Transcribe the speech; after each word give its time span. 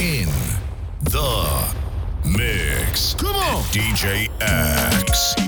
in 0.00 0.28
the 1.02 1.74
mix. 2.24 3.14
Come 3.14 3.36
on, 3.36 3.62
DJ 3.72 4.28
X. 4.40 5.45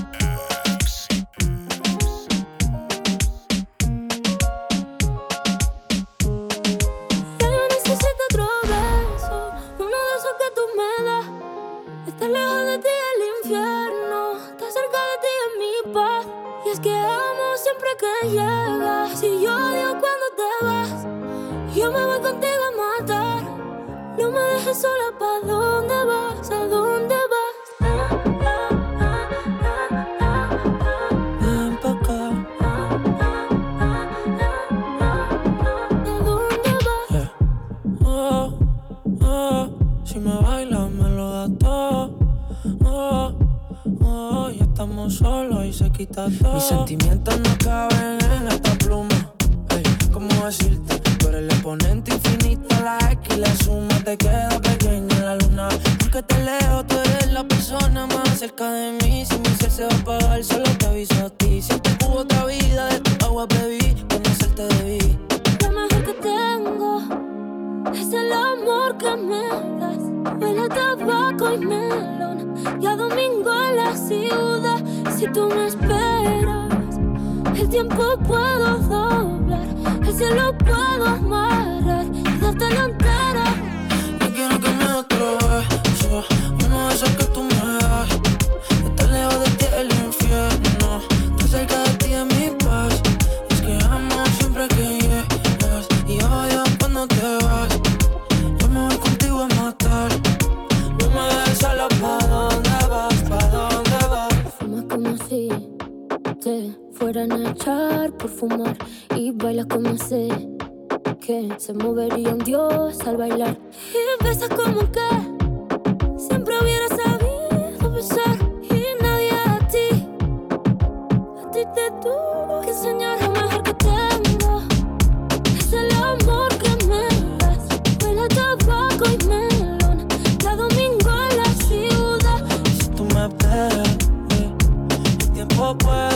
loco 135.69 136.08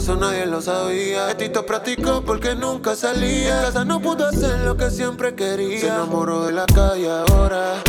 eso 0.00 0.16
nadie 0.16 0.46
lo 0.46 0.62
sabía. 0.62 1.28
Este 1.28 1.48
Tito 1.48 1.66
practicó 1.66 2.22
porque 2.22 2.54
nunca 2.54 2.96
salía. 2.96 3.58
En 3.58 3.64
casa 3.66 3.84
no 3.84 4.00
pudo 4.00 4.26
hacer 4.26 4.60
lo 4.60 4.76
que 4.76 4.90
siempre 4.90 5.34
quería. 5.34 5.80
Se 5.80 5.86
enamoró 5.88 6.46
de 6.46 6.52
la 6.52 6.64
calle 6.66 7.10
ahora. 7.10 7.82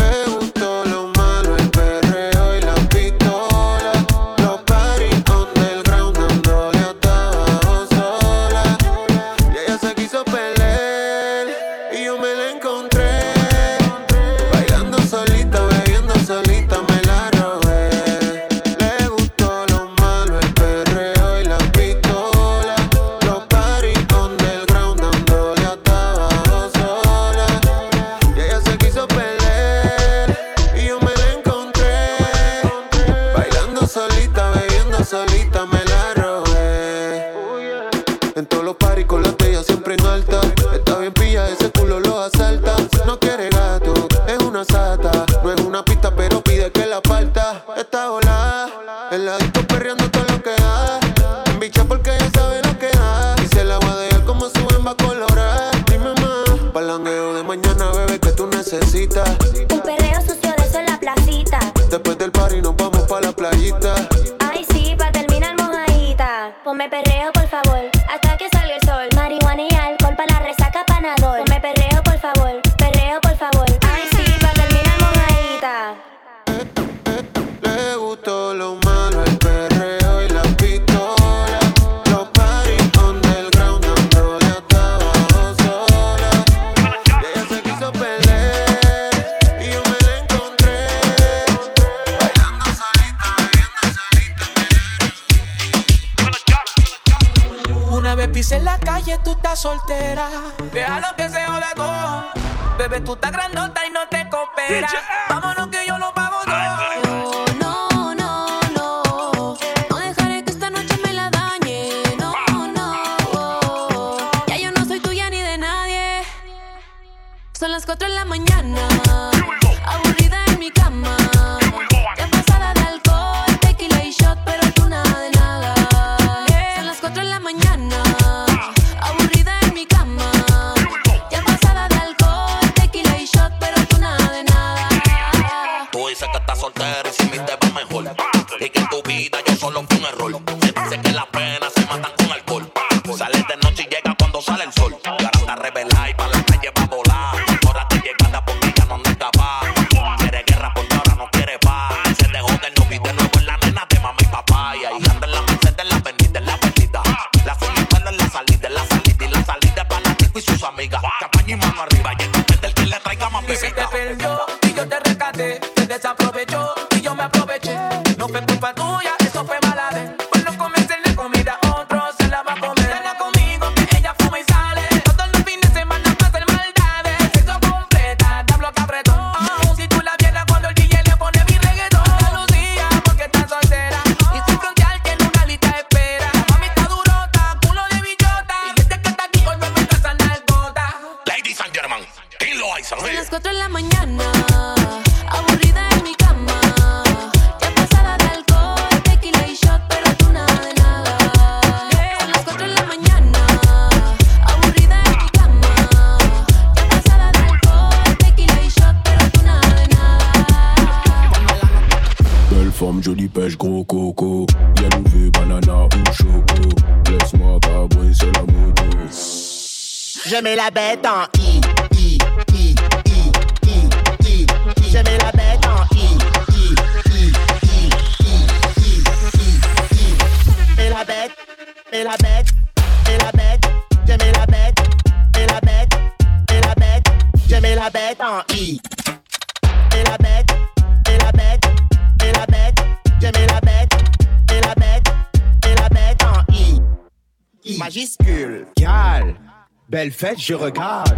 je 250.38 250.53
regarde. 250.53 251.15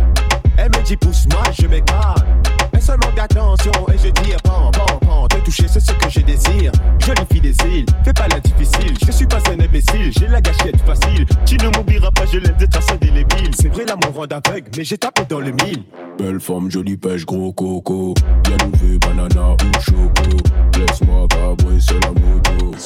Elle 0.58 0.70
me 0.70 0.84
dit 0.84 0.98
pousse-moi, 0.98 1.43
je 1.60 1.67
m'écarte. 1.67 2.25
Elle 2.74 2.82
seulement 2.82 3.12
d'attention 3.15 3.72
et 3.93 3.98
je 3.98 4.10
dis 4.10 4.32
pan, 4.43 4.72
pan, 4.72 4.98
pan. 5.00 5.27
Te 5.27 5.38
toucher, 5.38 5.67
c'est 5.67 5.79
ce 5.79 5.91
que 5.93 6.10
je 6.10 6.20
désire. 6.22 6.72
Jolie 7.00 7.22
fille 7.32 7.41
des 7.41 7.55
îles, 7.65 7.86
fais 8.03 8.13
pas 8.13 8.27
la 8.27 8.39
difficile. 8.39 8.96
Je 9.05 9.12
suis 9.12 9.25
pas 9.25 9.39
un 9.50 9.60
imbécile, 9.60 10.12
j'ai 10.17 10.27
la 10.27 10.41
gâchette 10.41 10.79
facile. 10.86 11.25
Tu 11.46 11.58
ne 11.58 11.70
m'oublieras 11.75 12.12
pas, 12.12 12.25
je 12.32 12.38
lève 12.38 12.55
des 12.58 12.67
traces 12.67 12.91
indélébiles. 12.91 13.51
C'est 13.60 13.70
vrai, 13.70 13.86
l'amour 13.86 14.15
rend 14.15 14.25
aveugle, 14.25 14.70
mais 14.77 14.84
j'ai 14.84 14.98
tapé 14.98 15.24
dans 15.27 15.39
le 15.39 15.51
mille. 15.51 15.84
Belle 16.17 16.39
forme, 16.39 16.70
jolie 16.70 16.98
pêche, 16.98 17.25
gros 17.25 17.51
coco. 17.53 18.13
Bien 18.43 18.58
levé, 18.58 18.98
banana 19.00 19.51
ou 19.53 19.82
choco. 19.82 20.38
Laisse-moi 20.77 21.27
cabrer 21.29 21.79
sur 21.79 22.00
la 22.00 22.10
moto. 22.10 22.77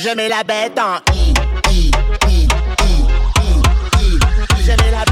Je 0.00 0.14
mets 0.16 0.28
la 0.28 0.44
bête 0.44 0.78
en 0.78 0.98
i, 1.14 1.34
i, 1.72 1.90
i, 2.28 2.30
i, 2.30 2.46
i, 2.46 3.60
i. 4.02 4.18
Je 4.62 4.70
mets 4.70 4.90
la 4.92 5.04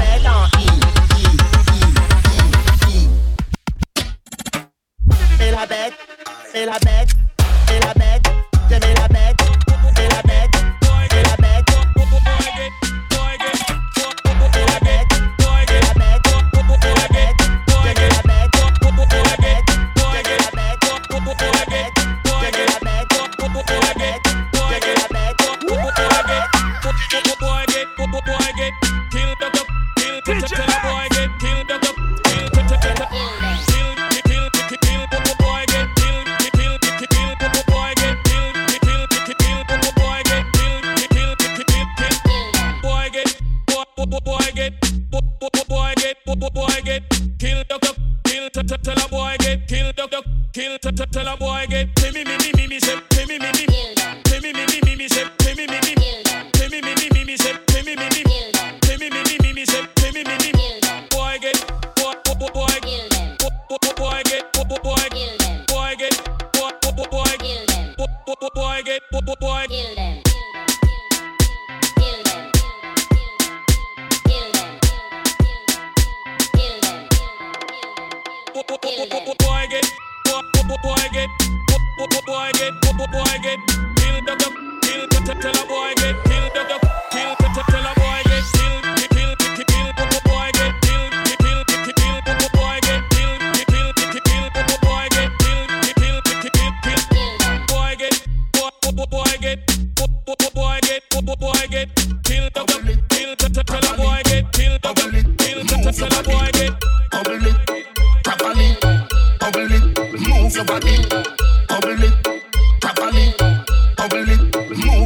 C'est 5.37 5.51
la 5.51 5.65
bête, 5.65 5.93
c'est 6.51 6.65
la 6.65 6.79
bête, 6.79 7.09
c'est 7.67 7.79
la 7.79 7.93
bête, 7.93 8.27
j'aimais 8.69 8.93
la 8.95 9.07
bête, 9.07 9.41
c'est 9.95 10.09
la 10.09 10.21
bête. 10.21 10.46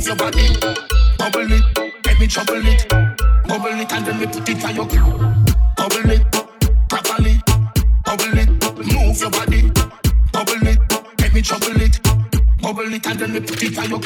Move 0.02 0.08
your 0.08 0.16
body, 0.16 0.48
bubble 1.20 1.52
it, 1.52 1.64
let 2.06 2.20
me 2.20 2.26
trouble 2.26 2.66
it, 2.66 2.90
bubble 2.90 3.80
it 3.80 3.94
and 3.94 4.06
then 4.06 4.20
me 4.20 4.26
put 4.26 4.50
it 4.50 4.66
on 4.66 4.76
your 4.76 4.86
bubble 5.78 6.10
it 6.10 6.32
properly, 6.90 7.40
bubble 8.04 8.38
it, 8.40 8.50
move 8.50 9.20
your 9.20 9.30
body, 9.30 9.72
bubble 10.32 10.68
it, 10.68 10.80
let 11.20 11.34
me 11.36 11.42
trouble 11.44 11.82
it, 11.82 12.11
bubble 12.74 12.94
it 12.94 13.06
and 13.08 13.20
then 13.20 13.34
me 13.34 13.40
put 13.42 13.64
it 13.64 13.78
on 13.78 13.90
your 13.90 14.00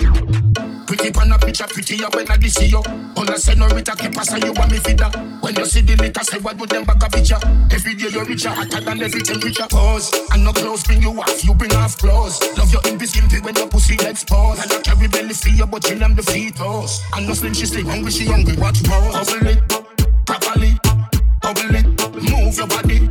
Pretty 0.86 1.12
pan 1.12 1.32
a 1.32 1.38
picture, 1.38 1.66
pretty 1.66 1.98
prettier 1.98 2.10
when 2.14 2.30
I 2.30 2.38
see 2.48 2.68
you. 2.68 2.78
On 2.78 3.30
a 3.30 3.38
senorita, 3.38 3.96
keep 3.98 4.18
us 4.18 4.32
you 4.38 4.54
want 4.54 4.72
me 4.72 4.78
feeder. 4.78 5.10
When 5.42 5.56
you 5.56 5.66
see 5.66 5.82
the 5.82 5.96
litter, 5.98 6.24
say 6.24 6.40
what 6.40 6.58
would 6.58 6.70
them 6.70 6.84
back 6.86 7.02
a 7.02 7.10
picture. 7.10 7.42
Every 7.74 7.96
day 7.96 8.10
you're 8.14 8.26
richer, 8.26 8.50
hotter 8.50 8.82
than 8.82 9.02
every 9.02 9.22
temperature. 9.22 9.66
Pause, 9.70 10.14
and 10.32 10.44
no 10.44 10.54
clothes 10.54 10.84
bring 10.84 11.02
you 11.02 11.10
off, 11.20 11.44
you 11.44 11.54
bring 11.56 11.74
off 11.74 11.98
clothes. 11.98 12.40
Love 12.58 12.72
your 12.72 12.82
in 12.86 13.00
skimpy 13.02 13.42
when 13.42 13.56
your 13.56 13.68
pussy 13.68 13.96
exposed. 13.96 14.62
And 14.62 14.72
I 14.72 14.82
carry 14.82 15.08
belly 15.08 15.34
for 15.34 15.50
you, 15.50 15.66
but 15.66 15.90
you 15.90 15.98
them 15.98 16.16
the 16.16 16.24
fetus. 16.24 17.02
And 17.14 17.28
no 17.28 17.34
slim, 17.34 17.54
she 17.54 17.66
sleep 17.66 17.88
hungry, 17.88 18.12
she 18.12 18.26
hungry, 18.26 18.56
watch 18.58 18.86
more. 18.88 19.10
Bubble 19.12 19.48
it, 19.48 19.62
properly, 20.26 20.78
bubble 21.42 21.76
it, 21.76 21.86
move 22.30 22.58
your 22.58 22.68
body, 22.68 23.10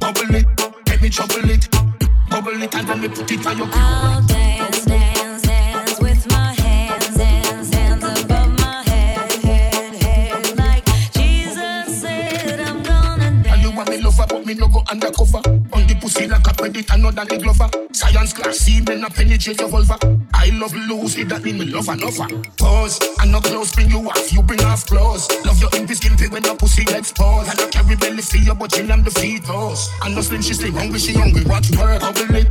bubble 0.00 0.34
it, 0.36 0.46
let 0.86 1.00
me 1.00 1.08
trouble 1.08 1.48
it, 1.48 1.64
bubble 2.42 2.62
it, 2.62 2.74
and 2.74 2.86
then 2.86 3.00
me 3.00 3.08
put 3.08 3.30
it 3.30 3.46
on 3.46 3.56
your. 3.56 3.68
I'll 3.72 4.22
dance, 4.22 4.84
me 14.46 14.54
no 14.54 14.68
go 14.68 14.82
undercover. 14.88 15.42
On 15.74 15.82
the 15.86 15.98
pussy 16.00 16.26
like 16.28 16.46
a 16.46 16.54
predator, 16.54 16.96
no 16.96 17.10
than 17.10 17.26
the 17.26 17.36
glover. 17.36 17.68
Science 17.92 18.32
class, 18.32 18.58
see 18.58 18.80
me 18.80 18.94
not 18.96 19.12
penetrate 19.12 19.60
your 19.60 19.68
vulva. 19.68 19.98
I 20.32 20.50
love 20.54 20.72
Lucy, 20.72 21.24
that 21.24 21.42
mean 21.42 21.58
me 21.58 21.66
love 21.66 21.88
another. 21.88 22.30
Pause, 22.56 23.00
and 23.20 23.32
no 23.32 23.40
clothes 23.40 23.74
bring 23.74 23.90
you 23.90 24.08
off, 24.08 24.32
you 24.32 24.42
bring 24.42 24.62
off 24.62 24.86
clothes. 24.86 25.26
Love 25.44 25.60
your 25.60 25.70
envy 25.74 25.94
skimpy 25.94 26.28
when 26.28 26.44
your 26.44 26.54
pussy 26.54 26.82
exposed. 26.82 27.50
And 27.50 27.58
I 27.58 27.62
don't 27.62 27.72
carry 27.72 27.96
belly 27.96 28.22
for 28.22 28.36
you, 28.38 28.54
but 28.54 28.70
you 28.78 28.84
am 28.86 29.02
the 29.02 29.10
fetus. 29.10 29.90
And 30.04 30.14
no 30.14 30.20
slim, 30.22 30.42
she 30.42 30.54
stay 30.54 30.70
hungry, 30.70 31.00
she 31.00 31.12
hungry, 31.12 31.42
watch 31.44 31.70
work. 31.76 32.00
Bubble 32.00 32.36
it, 32.36 32.46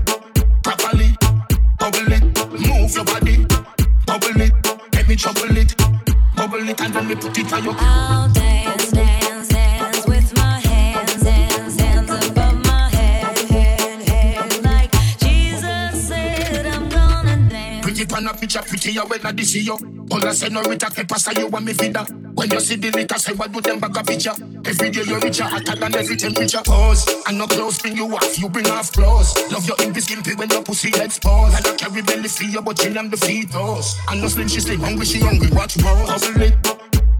properly, 0.64 1.16
bubble 1.80 2.12
it, 2.12 2.24
move 2.68 2.92
your 2.92 3.06
body, 3.06 3.46
bubble 4.06 4.42
it, 4.42 4.54
let 4.94 5.08
me 5.08 5.16
trouble 5.16 5.58
it, 5.58 5.72
bubble 6.36 6.68
it, 6.68 6.82
and 6.82 6.94
then 6.94 7.08
me 7.08 7.16
put 7.16 7.38
it 7.38 7.54
on 7.54 7.64
your. 7.64 7.76
I'll 7.78 8.28
dance, 8.34 8.65
a 18.28 18.34
picture, 18.34 18.62
prettier 18.62 19.06
when 19.06 19.26
I 19.26 19.36
see 19.44 19.62
you. 19.62 19.78
All 20.12 20.26
I 20.26 20.34
say 20.34 20.50
no 20.50 20.62
rita 20.62 20.90
que 20.90 21.04
pasa 21.06 21.34
you 21.40 21.48
want 21.48 21.66
me 21.66 21.74
vida. 21.74 22.06
When 22.36 22.52
you 22.52 22.60
see 22.60 22.76
the 22.76 22.92
litter, 22.92 23.18
say 23.18 23.34
what 23.34 23.52
do 23.52 23.62
them 23.62 23.80
back 23.80 23.98
a 23.98 24.04
picture. 24.04 24.34
Every 24.66 24.90
day 24.90 25.04
you're 25.08 25.20
richer, 25.20 25.46
hotter 25.46 25.76
than 25.76 25.96
every 25.96 26.18
temperature. 26.18 26.62
Pause, 26.66 27.24
and 27.28 27.38
no 27.38 27.48
clothes 27.48 27.80
bring 27.80 27.96
you 27.96 28.14
off, 28.14 28.38
you 28.38 28.50
bring 28.50 28.68
off 28.68 28.92
clothes. 28.92 29.34
Love 29.52 29.66
your 29.66 29.78
impi 29.82 30.02
skimpy 30.02 30.36
when 30.36 30.50
your 30.50 30.62
pussy 30.62 30.90
exposed. 30.90 31.56
And 31.56 31.66
I 31.66 31.76
carry 31.76 32.02
belly 32.02 32.28
for 32.28 32.44
you, 32.44 32.62
but 32.62 32.84
you 32.84 32.98
am 32.98 33.10
the 33.10 33.18
fetus. 33.18 33.96
And 34.10 34.22
no 34.22 34.28
slim, 34.28 34.48
she 34.48 34.60
stay 34.60 34.76
hungry, 34.76 35.06
she 35.06 35.20
hungry, 35.20 35.50
watch 35.52 35.82
more. 35.82 35.96
Bubble 36.06 36.42
it, 36.42 36.56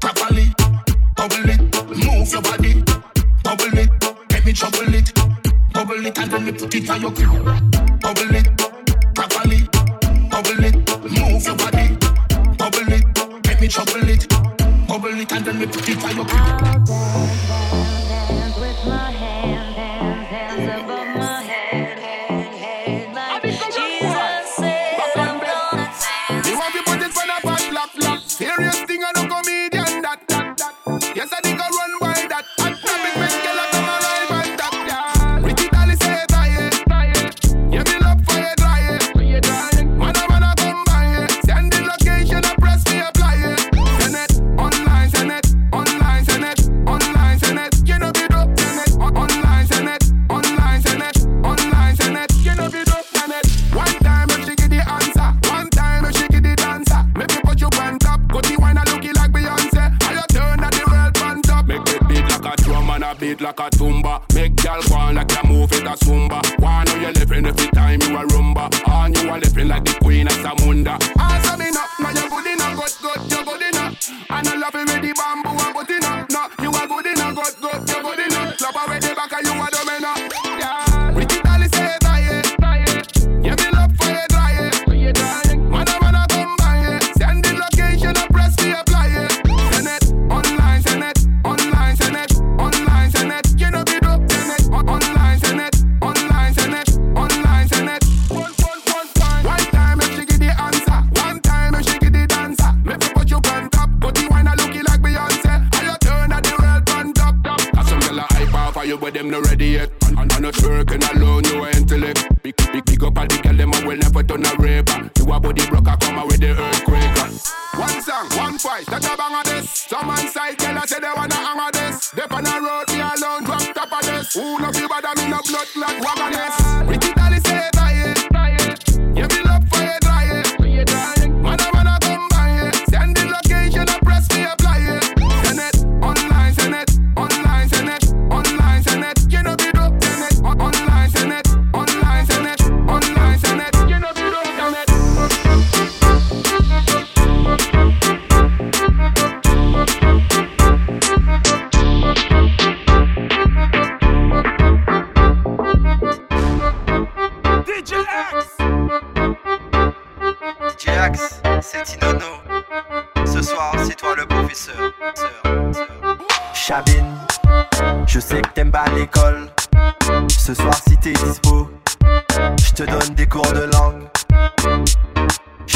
properly, 0.02 0.48
bubble 1.16 1.50
it, 1.50 1.62
move 2.06 2.32
your 2.32 2.42
body, 2.42 2.84
bubble 3.44 3.78
it, 3.78 3.90
let 4.32 4.46
me 4.46 4.54
trouble 4.54 4.94
it, 4.94 5.14
bubble 5.74 6.06
it, 6.06 6.18
and 6.20 6.32
then 6.32 6.46
me 6.46 6.52
put 6.52 6.76
it 6.76 6.90
on 6.90 7.02
your 7.02 7.12
Bubble 7.12 8.36
it, 8.36 8.55
me 13.66 13.70
trouble 13.70 14.10
it, 14.10 14.30
bubble 14.88 15.20
it, 15.20 15.32
and 15.32 15.46
then 15.46 15.58
me 15.58 15.66
put 15.66 15.90
it 15.90 15.98
ah, 16.04 17.72
on 17.72 17.75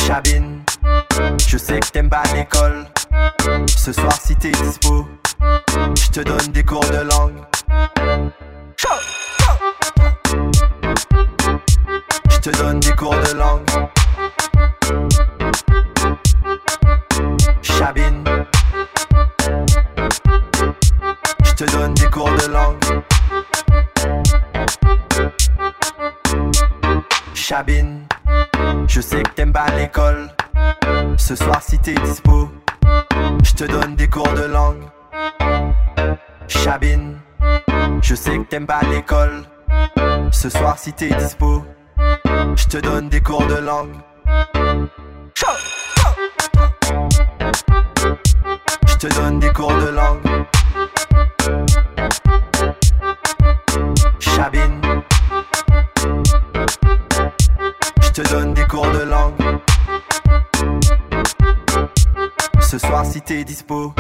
Chabine, 0.10 0.64
je 1.48 1.56
sais 1.56 1.80
que 1.80 1.88
t'aimes 1.90 2.10
pas 2.10 2.24
l'école. 2.34 2.88
Ce 3.68 3.94
soir, 3.94 4.20
si 4.20 4.36
t'es 4.36 4.50
dispo, 4.50 5.08
je 5.40 6.10
te 6.10 6.22
donne 6.22 6.48
des 6.48 6.64
cours 6.64 6.84
de 6.90 7.08
langue. 7.12 7.46
Je 12.32 12.40
te 12.40 12.50
donne 12.58 12.80
des 12.80 12.92
cours 12.94 13.14
de 13.14 13.34
langue. 13.38 13.70
Chabine, 17.62 18.24
je 21.44 21.54
te 21.54 21.72
donne 21.72 21.94
des 21.94 22.08
cours 22.08 22.34
de 22.34 22.48
langue. 22.48 23.04
Chabine. 27.36 27.99
Je 28.90 29.02
sais 29.02 29.22
que 29.22 29.30
t'aimes 29.30 29.54
pas 29.54 29.68
l'école. 29.78 30.30
Ce 31.16 31.36
soir, 31.36 31.62
si 31.62 31.78
t'es 31.78 31.94
dispo, 31.94 32.50
je 33.44 33.54
te 33.54 33.64
donne 33.66 33.96
des 33.96 34.08
cours 34.08 34.34
de 34.34 34.46
langue. 34.46 34.84
Chabine, 36.48 37.20
je 38.02 38.16
sais 38.16 38.36
que 38.40 38.44
t'aimes 38.46 38.66
pas 38.66 38.82
l'école. 38.90 39.44
Ce 40.32 40.50
soir, 40.50 40.80
si 40.80 40.92
t'es 40.92 41.10
dispo, 41.10 41.64
je 42.56 42.66
te 42.66 42.78
donne 42.78 43.10
des 43.10 43.22
cours 43.22 43.46
de 43.46 43.58
langue. 43.58 43.94
Je 48.88 48.96
te 48.96 49.16
donne 49.16 49.40
des 49.40 49.54
cours 49.54 49.76
de 49.76 49.90
langue. 49.90 50.48
Chabine. 54.20 54.89
te 58.24 58.30
donne 58.34 58.54
des 58.54 58.66
cours 58.66 58.92
de 58.92 59.04
langue. 59.04 59.60
Ce 62.60 62.78
soir, 62.78 63.06
si 63.06 63.22
t'es 63.22 63.44
dispo. 63.44 63.94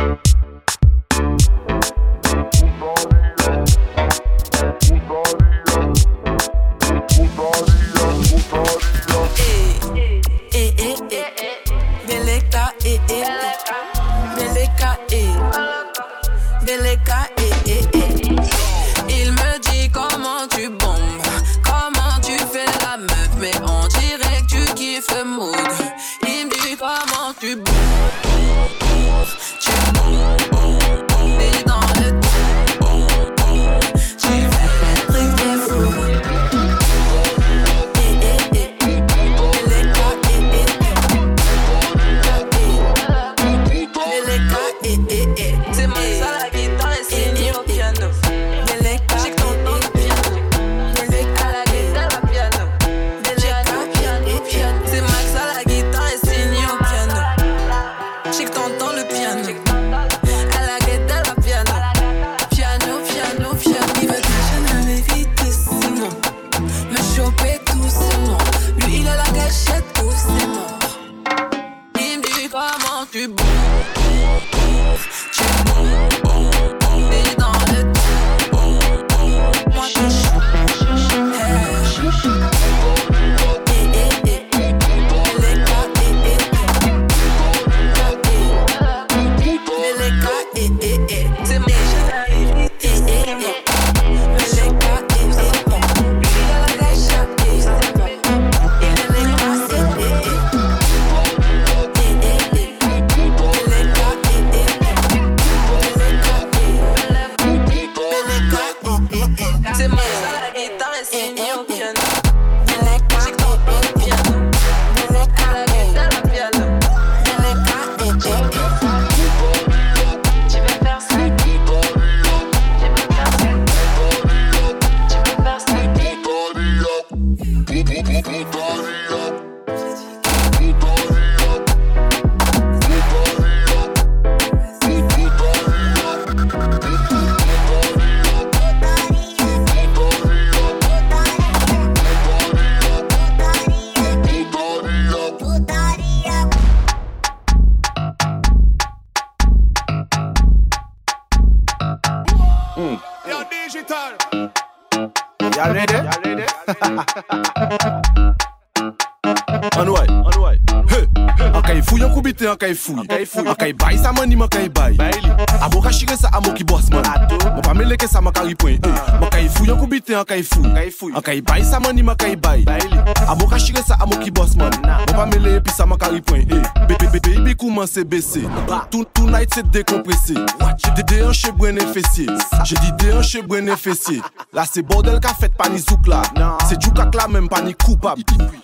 c'est 177.91 178.03
baissé. 178.03 178.43
Tout, 178.91 179.05
night 179.27 179.49
c'est 179.53 179.69
décompressé. 179.69 180.35
J'ai 180.77 180.91
des 180.91 181.03
déhanches 181.03 181.39
chez 181.39 181.51
Brené 181.51 181.81
Fessier. 181.81 182.27
J'ai 182.63 182.75
dit 182.75 182.91
déhanches 182.99 183.29
chez 183.29 183.41
Brené 183.41 183.75
Fessier. 183.75 184.21
Là 184.53 184.63
c'est 184.71 184.81
bordel 184.83 185.19
qu'a 185.19 185.33
fait 185.33 185.53
pas 185.53 185.69
ni 185.69 185.79
zouk 185.79 186.07
là. 186.07 186.21
C'est 186.67 186.77
du 186.77 186.91
cac 186.91 187.13
là 187.15 187.27
même 187.27 187.49
pas 187.49 187.61
ni 187.61 187.73
coupable. 187.73 188.21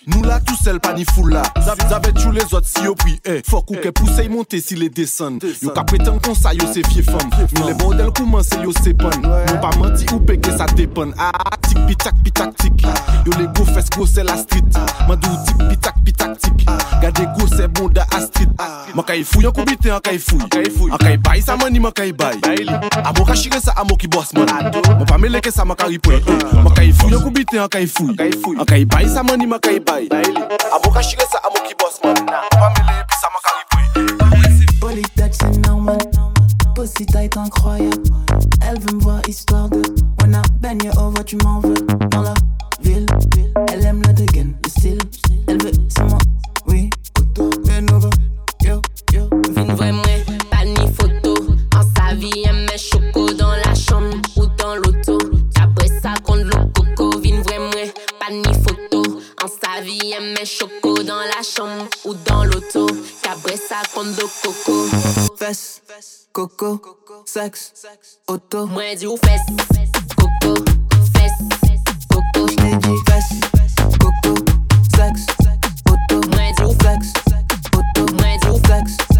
Nous 0.07 0.21
là 0.23 0.39
tout 0.39 0.55
seul 0.63 0.79
pas 0.79 0.93
ni 0.93 1.03
foule 1.03 1.33
là. 1.33 1.41
J'avais 1.89 2.11
tous 2.11 2.31
les 2.31 2.43
autres 2.53 2.67
si 2.67 2.87
au 2.87 2.95
prix. 2.95 3.19
Eh, 3.25 3.41
faut 3.47 3.61
qu'on 3.61 3.75
pousse 3.91 4.27
monter 4.29 4.61
si 4.61 4.75
les 4.75 4.89
descendent. 4.89 5.43
Yo 5.61 5.71
ka 5.71 5.83
prétend 5.83 6.19
qu'on 6.19 6.35
ça 6.35 6.53
yo 6.53 6.61
c'est 6.71 6.85
fier 6.87 7.03
femme. 7.03 7.29
Mais 7.53 7.67
les 7.67 7.73
bordels 7.73 8.11
commencent 8.11 8.51
yo 8.63 8.71
c'est 8.83 8.93
bon. 8.93 9.09
Non 9.23 9.59
pas 9.59 9.75
menti 9.77 10.05
ou 10.13 10.19
péqué 10.19 10.51
ça 10.55 10.65
dépanne. 10.67 11.13
Ah 11.17 11.31
tic 11.67 11.77
pitac 11.87 12.13
pitac 12.23 12.55
tic. 12.57 12.85
Yo 13.25 13.31
les 13.39 13.47
gros 13.47 13.65
fesses 13.65 13.89
gros 13.89 14.05
c'est 14.05 14.23
la 14.23 14.37
street. 14.37 14.61
Mandou 15.07 15.29
tic 15.45 15.57
pitac 15.69 15.95
pitac 16.05 16.37
tic. 16.37 16.67
Gardez 17.01 17.25
gros 17.37 17.47
c'est 17.47 17.67
bon 17.67 17.89
da 17.89 18.05
street. 18.19 18.49
Ma 18.93 19.03
kay 19.03 19.23
fouille 19.23 19.47
en 19.47 19.51
coubité 19.51 19.91
en 19.91 19.99
kay 19.99 20.19
fouille. 20.19 20.43
En 20.91 20.97
kay 20.97 21.17
bail 21.17 21.41
ça 21.41 21.55
mani 21.57 21.79
ma 21.79 21.91
kay 21.91 22.11
bail. 22.11 22.39
Amo 23.03 23.25
ka 23.25 23.33
ça 23.35 23.71
amo 23.77 23.95
qui 23.95 24.07
boss 24.07 24.33
man. 24.33 24.45
Mon 24.99 25.05
pas 25.05 25.17
mêlé 25.17 25.41
que 25.41 25.51
ça 25.51 25.65
ma 25.65 25.75
kay 25.75 25.97
point. 25.97 26.19
Ma 26.63 26.69
kay 26.71 26.91
fouille 26.91 27.15
en 27.15 27.21
coubité 27.21 27.59
en 27.59 27.67
kay 27.67 27.87
fouille. 27.87 28.15
En 28.59 28.65
kay 28.65 28.85
bail 28.85 29.09
ça 29.09 29.23
mani 29.23 29.47
ma 29.47 29.57
kay 29.57 29.79
bail. 29.79 29.94
Baile. 29.95 30.47
A 30.73 30.79
boca 30.79 31.01
chega 31.01 31.23
essa 31.23 31.37
amor 31.37 31.63
que 31.63 31.73
boss, 31.73 32.01
mano. 32.03 32.15
coco, 66.57 66.97
sex, 67.25 67.73
auto. 68.27 68.67
Moi 68.67 68.95
du 68.95 69.07
fesse, 69.17 69.41
coco, 70.15 70.53
fesse, 71.13 71.33
coco. 72.09 72.47
J't'ai 72.47 72.77
dit 72.77 73.97
coco, 73.99 74.35
sex, 74.95 75.25
auto. 75.89 76.29
Moi 76.29 76.51
du 76.57 76.75
flex, 76.79 77.13
auto. 77.73 78.13
Moi 78.15 78.37
du 78.41 78.59
flex. 78.65 79.14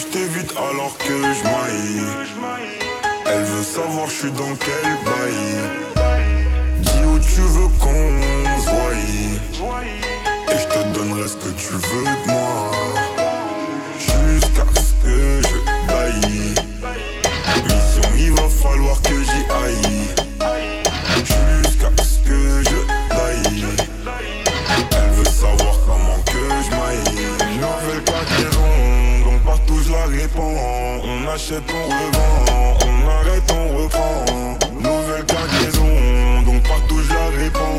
Je 0.00 0.06
t'évite 0.06 0.52
alors 0.56 0.96
que 0.98 1.16
je 1.36 1.42
maille 1.44 2.02
Elle 3.26 3.44
veut 3.44 3.62
savoir 3.62 4.08
je 4.08 4.14
suis 4.14 4.32
dans 4.32 4.54
quel 4.56 4.86
bail. 5.04 5.42
Dis 6.78 7.04
où 7.04 7.18
tu 7.18 7.40
veux 7.40 7.68
qu'on 7.78 8.10
voie. 8.66 8.90
Et 10.52 10.58
je 10.58 10.66
te 10.66 10.98
donnerai 10.98 11.28
ce 11.28 11.36
que 11.36 11.50
tu 11.50 11.72
veux 11.72 12.04
de 12.04 12.30
moi 12.30 12.99
achète, 31.40 31.62
on 31.72 31.84
revend. 31.84 32.78
On 32.86 33.08
arrête, 33.08 33.52
on 33.52 33.82
reprend. 33.82 34.24
Nouvelle 34.74 35.24
cargaison 35.24 36.42
Donc 36.44 36.62
partout 36.68 37.00
je 37.02 37.14
la 37.14 37.42
répands 37.42 37.78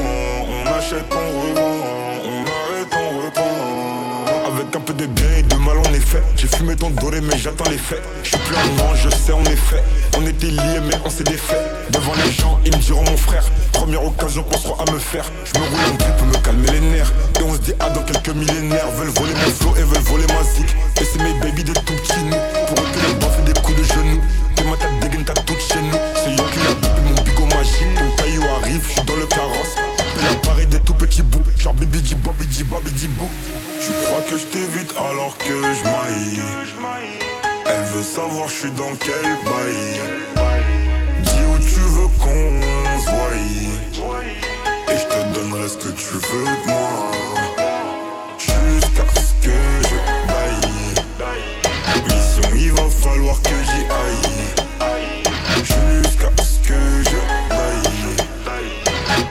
On 0.49 0.77
achète, 0.77 1.05
on 1.11 1.41
revend. 1.41 1.77
On 2.25 2.41
arrête, 2.41 2.93
on 2.93 3.25
reprend. 3.25 4.53
Avec 4.53 4.75
un 4.75 4.79
peu 4.79 4.93
de 4.93 5.05
bien 5.05 5.37
et 5.37 5.43
de 5.43 5.55
mal 5.55 5.77
en 5.77 5.93
effet 5.93 6.21
J'ai 6.35 6.47
fumé 6.47 6.75
ton 6.75 6.89
doré 6.89 7.21
mais 7.21 7.37
j'attends 7.37 7.69
les 7.69 7.77
faits. 7.77 8.01
Je 8.23 8.29
suis 8.29 8.37
plus 8.39 8.55
un 8.55 8.95
je 8.95 9.09
sais 9.09 9.31
en 9.31 9.43
effet 9.45 9.83
On 10.17 10.25
était 10.25 10.47
liés 10.47 10.81
mais 10.87 10.95
on 11.05 11.09
s'est 11.09 11.23
défait 11.23 11.80
Devant 11.91 12.13
les 12.23 12.31
gens 12.31 12.59
ils 12.65 12.71
me 12.71 12.81
diront 12.81 13.03
mon 13.03 13.17
frère 13.17 13.43
Première 13.73 14.05
occasion 14.05 14.43
qu'on 14.43 14.57
sera 14.57 14.83
à 14.87 14.91
me 14.91 14.99
faire. 14.99 15.25
Je 15.43 15.59
me 15.59 15.65
roule 15.65 15.97
grip 15.97 16.15
pour 16.17 16.27
me 16.27 16.37
calmer 16.37 16.71
les 16.71 16.79
nerfs. 16.79 17.11
Et 17.39 17.43
on 17.43 17.53
se 17.53 17.59
dit 17.59 17.73
ah 17.79 17.89
dans 17.89 18.03
quelques 18.03 18.35
millénaires 18.35 18.89
Veulent 18.91 19.09
voler 19.09 19.33
mon 19.33 19.51
flow 19.51 19.73
et 19.75 19.83
veulent 19.83 20.03
voler 20.03 20.27
ma 20.27 20.43
zik. 20.43 20.75
Et 21.01 21.03
c'est 21.03 21.21
mes 21.21 21.33
baby 21.39 21.63
des 21.63 21.73
tout 21.73 21.93
petits 21.93 22.23
nous. 22.23 22.37
Pour 22.67 22.83
eux 22.83 22.87
les 23.07 23.13
bas 23.15 23.27
fait 23.29 23.43
des 23.43 23.59
coups 23.59 23.77
de 23.77 23.83
genoux. 23.83 24.21
T'es 24.55 24.63
ma 24.63 24.77
tête 24.77 24.99
dégaine 25.01 25.25
t'as 25.25 25.33
toute 25.33 25.59
chez 25.59 25.81
nous. 25.81 25.97
C'est 26.15 26.31
yo 26.31 26.43
depuis 26.81 27.13
mon 27.15 27.21
bigot 27.23 27.45
magique 27.55 27.95
Ton 27.97 28.23
caillou 28.23 28.43
arrive, 28.61 28.83
je 28.87 28.91
suis 28.93 29.01
dans 29.01 29.15
le 29.15 29.25
carrosse. 29.25 29.75
Et 30.19 30.23
l'appareil 30.23 30.67
des 30.67 30.79
tout 30.79 30.93
petits 30.93 31.23
bouts. 31.23 31.43
Genre 31.57 31.73
bibi 31.73 31.99
di 32.01 32.15
bobi 32.15 32.45
di 32.45 32.63
bobi 32.63 32.91
di 32.91 33.07
bou 33.07 33.27
Tu 33.81 33.91
crois 34.05 34.21
que 34.29 34.37
je 34.37 34.45
t'évite 34.45 34.93
alors 34.97 35.35
que 35.37 35.53
je 35.53 35.83
maille? 35.83 36.41
Elle 37.65 37.83
veut 37.93 38.03
savoir 38.03 38.47
je 38.47 38.53
suis 38.53 38.71
dans 38.71 38.95
quel 38.99 39.23
bail 39.43 40.90
qu'on 42.21 42.99
se 42.99 43.09
voie 43.09 44.21
Et 44.91 44.97
je 44.97 45.05
te 45.05 45.19
donnerai 45.33 45.67
ce 45.67 45.77
que 45.77 45.91
tu 45.91 46.13
veux 46.13 46.45
de 46.45 46.67
moi. 46.67 47.11
Jusqu'à 48.37 49.07
ce 49.19 49.33
que 49.45 49.57
je 49.89 49.97
baille. 50.29 50.95
Mission 52.07 52.49
il 52.55 52.71
va 52.71 52.89
falloir 52.89 53.41
que 53.41 53.57
j'y 53.69 53.83
aille. 54.03 54.37
Jusqu'à 55.63 56.31
ce 56.43 56.57
que 56.67 56.79
je 57.09 57.19
baille. 57.49 58.15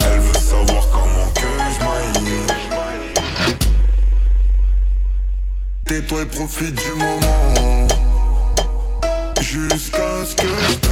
Elle 0.01 0.21
veut 0.21 0.41
savoir 0.41 0.85
comment 0.91 1.31
que 1.35 1.53
je 1.75 1.79
maille. 1.85 2.47
Tais-toi 5.85 6.23
et 6.23 6.27
profite 6.27 6.75
du 6.75 6.93
moment. 6.93 7.89
Jusqu'à 9.41 10.25
ce 10.25 10.35
que 10.37 10.47
je 10.47 10.90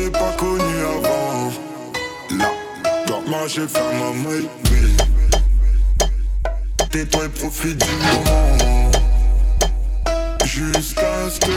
t'ai 0.00 0.10
pas 0.10 0.32
connu 0.38 0.74
avant. 0.96 1.52
Là, 2.38 2.50
dans 3.06 3.22
ma 3.30 3.46
j'ai 3.46 3.66
fait 3.66 3.92
ma 3.98 4.12
maille 4.28 4.48
Tais-toi 6.90 7.24
et 7.24 7.28
profite 7.28 7.78
du 7.78 7.90
moment. 8.02 8.90
Jusqu'à 10.44 11.30
ce 11.30 11.40
que 11.40 11.52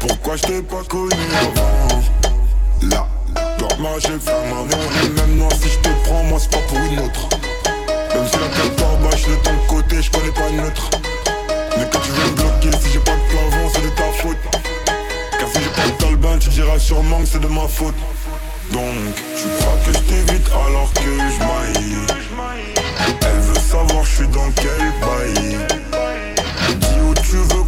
Pourquoi 0.00 0.36
je 0.36 0.42
t'ai 0.42 0.62
pas 0.62 0.84
connu 0.88 1.12
avant? 1.40 2.02
Là, 2.90 3.06
dans 3.58 3.82
ma 3.82 3.98
j'ai 3.98 4.18
fait 4.18 4.44
ma 4.50 4.62
maille 4.64 5.10
Même 5.16 5.36
moi 5.36 5.50
si 5.60 5.68
je 5.68 5.78
te 5.78 5.88
prends, 6.04 6.24
moi 6.24 6.38
c'est 6.40 6.50
pas 6.50 6.62
pour 6.68 6.78
une 6.78 7.00
autre. 7.00 7.28
Même 8.14 8.26
si 8.26 8.38
la 8.38 8.48
tête 8.48 8.76
par 8.76 8.96
de 8.96 9.68
côté, 9.68 10.02
je 10.02 10.10
connais 10.10 10.32
pas 10.32 10.50
neutre 10.50 10.90
mais 11.76 11.84
quand 11.92 12.00
tu 12.00 12.10
veux 12.10 12.30
me 12.30 12.34
bloquer, 12.34 12.76
si 12.82 12.92
j'ai 12.92 12.98
pas 12.98 13.12
de 13.12 13.20
plafond, 13.30 13.70
c'est 13.72 13.82
de 13.82 13.88
ta 13.90 14.02
faute. 14.10 14.67
Tu 16.40 16.50
diras 16.50 16.78
sûrement 16.78 17.18
que 17.20 17.26
c'est 17.26 17.40
de 17.40 17.48
ma 17.48 17.66
faute. 17.66 17.94
Donc, 18.72 18.94
tu 19.36 19.48
crois 19.58 19.76
que 19.84 19.92
je 19.92 19.98
t'évite 20.04 20.46
alors 20.48 20.92
que 20.92 21.00
je 21.00 21.38
maille. 21.40 22.06
Elle 23.22 23.40
veut 23.40 23.58
savoir 23.58 24.04
je 24.04 24.16
suis 24.16 24.28
dans 24.28 24.50
quel 24.54 24.92
bail. 25.00 25.58
Dis 26.78 27.00
où 27.00 27.14
tu 27.14 27.36
veux 27.36 27.64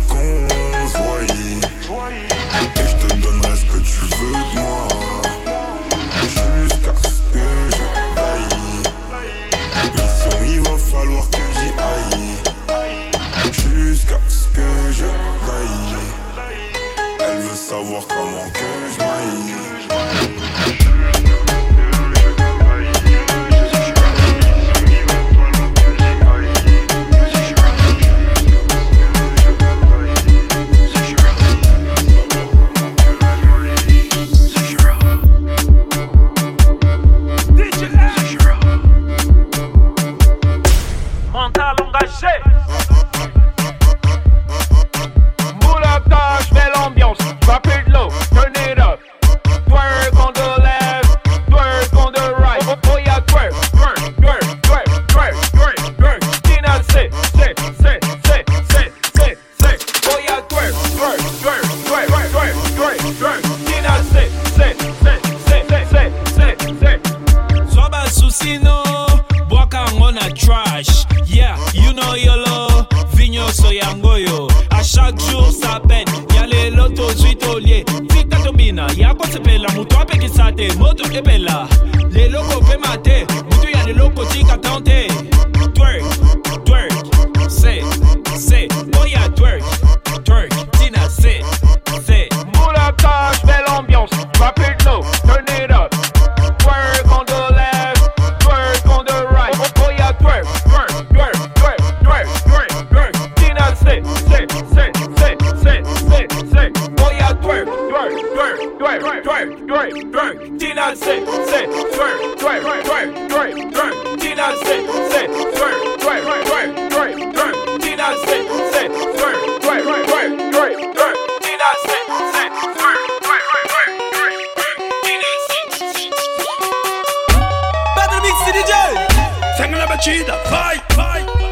Bye, 130.60 130.78
bye. 130.94 131.49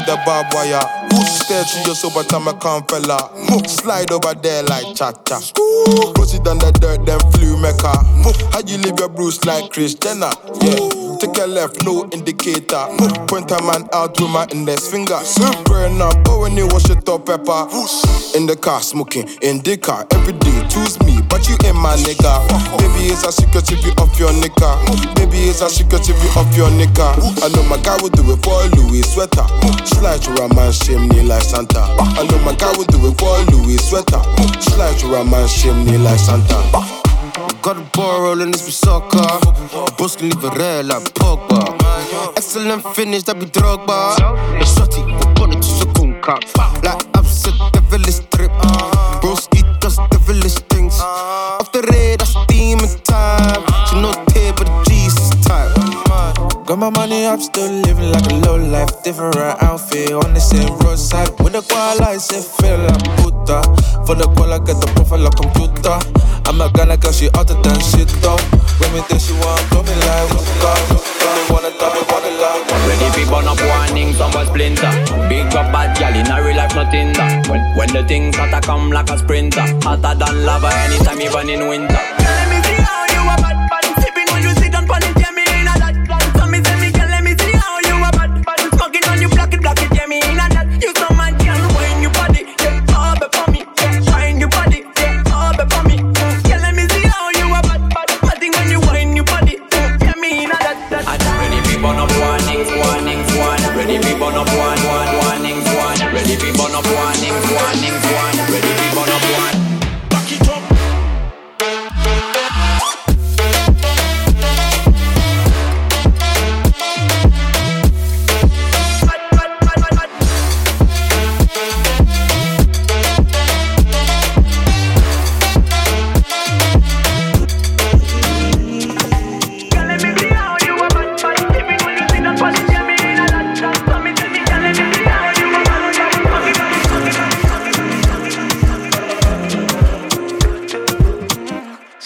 With 0.00 0.08
the 0.08 0.16
barbed 0.24 0.54
wire. 0.54 0.80
Who 1.10 1.24
stare 1.24 1.64
through 1.64 1.84
your 1.86 1.94
sober 1.94 2.22
time 2.24 2.48
I 2.48 2.52
can't 2.54 2.88
fella. 2.88 3.30
Slide 3.68 4.10
over 4.12 4.34
there 4.34 4.62
like 4.64 4.96
cha 4.96 5.12
cha. 5.12 5.40
Pussy 6.14 6.38
down 6.40 6.58
the 6.58 6.72
dirt, 6.80 7.04
then 7.06 7.20
flew 7.32 7.56
mecca. 7.60 8.02
How 8.52 8.60
you 8.66 8.78
leave 8.78 8.98
your 8.98 9.08
bruise 9.08 9.44
like 9.44 9.70
Chris 9.72 9.94
Jenner? 9.94 10.30
Yeah. 10.62 10.99
Take 11.20 11.36
a 11.36 11.46
left, 11.46 11.84
no 11.84 12.08
indicator. 12.12 12.88
Point 13.28 13.50
a 13.52 13.60
man 13.62 13.84
out 13.92 14.18
with 14.18 14.30
my 14.30 14.46
index 14.52 14.88
finger. 14.88 15.20
Burn 15.66 16.00
up, 16.00 16.16
but 16.24 16.38
when 16.40 16.56
you 16.56 16.66
wash 16.68 16.88
it 16.88 17.06
up, 17.08 17.26
pepper. 17.26 17.68
In 18.32 18.46
the 18.46 18.56
car, 18.56 18.80
smoking, 18.80 19.28
in 19.42 19.60
the 19.60 19.76
car. 19.76 20.06
Every 20.12 20.32
day, 20.32 20.64
choose 20.72 20.96
me, 21.04 21.20
but 21.28 21.44
you 21.46 21.60
ain't 21.68 21.76
my 21.76 21.92
nigga. 22.00 22.40
Baby, 22.80 23.12
it's 23.12 23.24
a 23.28 23.32
secret 23.32 23.70
if 23.70 23.84
you 23.84 23.92
off 24.00 24.18
your 24.18 24.32
nigga. 24.32 24.80
Baby, 25.14 25.52
it's 25.52 25.60
a 25.60 25.68
secret 25.68 26.08
if 26.08 26.16
you 26.24 26.30
off 26.40 26.48
your 26.56 26.72
nigga. 26.72 27.12
I 27.44 27.52
know 27.52 27.68
my 27.68 27.76
guy 27.84 28.00
would 28.00 28.16
do 28.16 28.24
it 28.32 28.40
for 28.40 28.56
a 28.56 28.66
Louis 28.80 29.04
sweater. 29.04 29.44
Slide 29.84 30.24
through 30.24 30.40
a 30.40 30.54
man, 30.54 30.72
chimney 30.72 31.20
like 31.20 31.42
Santa. 31.42 31.84
I 32.00 32.24
know 32.32 32.38
my 32.48 32.56
guy 32.56 32.72
would 32.80 32.88
do 32.88 32.96
it 33.04 33.20
for 33.20 33.36
a 33.36 33.44
Louis 33.52 33.76
sweater. 33.76 34.24
Slide 34.72 34.96
through 34.96 35.20
a 35.20 35.24
man, 35.24 35.46
chimney 35.48 35.98
like 35.98 36.18
Santa. 36.18 37.09
Got 37.62 37.76
a 37.76 37.80
ball 37.92 38.22
rolling 38.22 38.50
this 38.50 38.64
with 38.64 38.74
soccer. 38.74 39.18
Can 39.96 40.28
leave 40.28 40.44
a 40.44 40.50
red 40.50 40.86
like 40.86 41.04
Pogba. 41.14 41.76
Excellent 42.36 42.84
finish, 42.94 43.22
that 43.24 43.38
be 43.38 43.46
Drogba. 43.46 44.16
A 44.16 44.64
shotty, 44.64 45.04
we 45.06 45.34
put 45.34 45.50
it 45.54 45.62
to 45.62 45.72
the 45.80 45.92
kunka. 45.94 46.36
Like 46.84 47.24
said, 47.26 47.54
devilish 47.72 48.20
trip. 48.34 48.50
Broski 49.22 49.62
does 49.80 49.98
devilish 50.10 50.54
things. 50.70 50.98
Off 51.00 51.70
the 51.72 51.82
radar, 51.82 52.26
steam 52.26 52.78
in 52.80 52.98
time. 53.04 53.64
She 53.88 54.00
knows 54.00 54.16
tape, 54.28 54.56
but 54.56 54.66
the. 54.84 54.89
Got 56.70 56.78
my 56.78 56.90
money 56.90 57.26
up, 57.26 57.40
still 57.40 57.68
living 57.82 58.12
like 58.12 58.30
a 58.30 58.34
low 58.46 58.54
life. 58.54 59.02
Different 59.02 59.34
outfit 59.60 60.12
on 60.12 60.34
the 60.34 60.38
same 60.38 60.70
roadside. 60.86 61.26
With 61.42 61.54
the 61.54 61.66
koala, 61.66 62.14
I 62.14 62.16
say 62.18 62.38
feel 62.38 62.78
like 62.78 63.02
puta. 63.18 63.58
For 64.06 64.14
the 64.14 64.30
koala, 64.38 64.62
get 64.62 64.78
the 64.78 64.86
profile 64.94 65.18
like 65.18 65.34
computer. 65.34 65.98
I'm 66.46 66.62
a 66.62 66.70
Ghana 66.70 67.02
girl, 67.02 67.10
she 67.10 67.26
hotter 67.34 67.58
than 67.58 67.74
shit 67.82 68.06
though. 68.22 68.38
When 68.78 68.86
me 68.94 69.02
think 69.10 69.18
she 69.18 69.34
want 69.42 69.66
blow 69.66 69.82
me 69.82 69.98
like 69.98 70.30
they 70.30 71.50
wanna 71.50 71.74
they 71.74 72.38
like. 72.38 72.62
Ready 72.86 73.08
fi 73.18 73.26
burn 73.26 73.50
up 73.50 73.58
warning, 73.66 74.14
some 74.14 74.30
was 74.30 74.46
splinter. 74.46 74.94
Big 75.26 75.50
up 75.50 75.74
bad 75.74 75.98
gal 75.98 76.14
in 76.14 76.30
a 76.30 76.38
real 76.38 76.54
life, 76.54 76.70
nothing 76.78 77.10
that. 77.18 77.50
When, 77.50 77.58
when 77.74 77.90
the 77.90 78.06
things 78.06 78.38
hotter 78.38 78.62
come 78.62 78.94
like 78.94 79.10
a 79.10 79.18
sprinter, 79.18 79.66
hotter 79.82 80.14
than 80.14 80.46
lava 80.46 80.70
anytime, 80.86 81.18
even 81.18 81.50
in 81.50 81.66
winter. 81.66 81.98
Every 106.40 106.52
burn 106.52 106.74
up 106.74 106.86
warning, 106.96 107.36
warning 107.52 108.09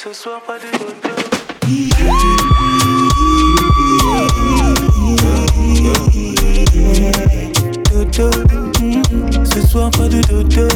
Ce 0.04 0.12
soir, 0.12 0.38
pas 0.46 0.58
de 0.58 0.66
dodo. 0.76 1.08
Ce 9.44 9.60
soir, 9.66 9.90
pas 9.92 10.08
de 10.08 10.20
dodo. 10.20 10.68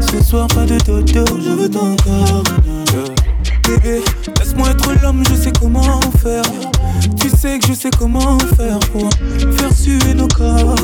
Ce 0.00 0.22
soir, 0.22 0.46
pas 0.46 0.64
de 0.64 0.78
dodo. 0.78 1.24
Je 1.42 1.50
veux 1.50 1.68
ton 1.68 1.96
corps. 1.96 2.44
Bébé, 3.64 4.00
laisse-moi 4.38 4.70
être 4.70 4.92
l'homme, 5.02 5.24
je 5.28 5.34
sais 5.34 5.52
comment 5.58 6.00
faire. 6.22 6.69
Tu 7.18 7.28
sais 7.30 7.58
que 7.58 7.66
je 7.66 7.72
sais 7.72 7.90
comment 7.90 8.38
faire 8.56 8.78
pour 8.92 9.08
faire 9.56 9.72
suer 9.72 10.14
nos 10.14 10.28
corps. 10.28 10.74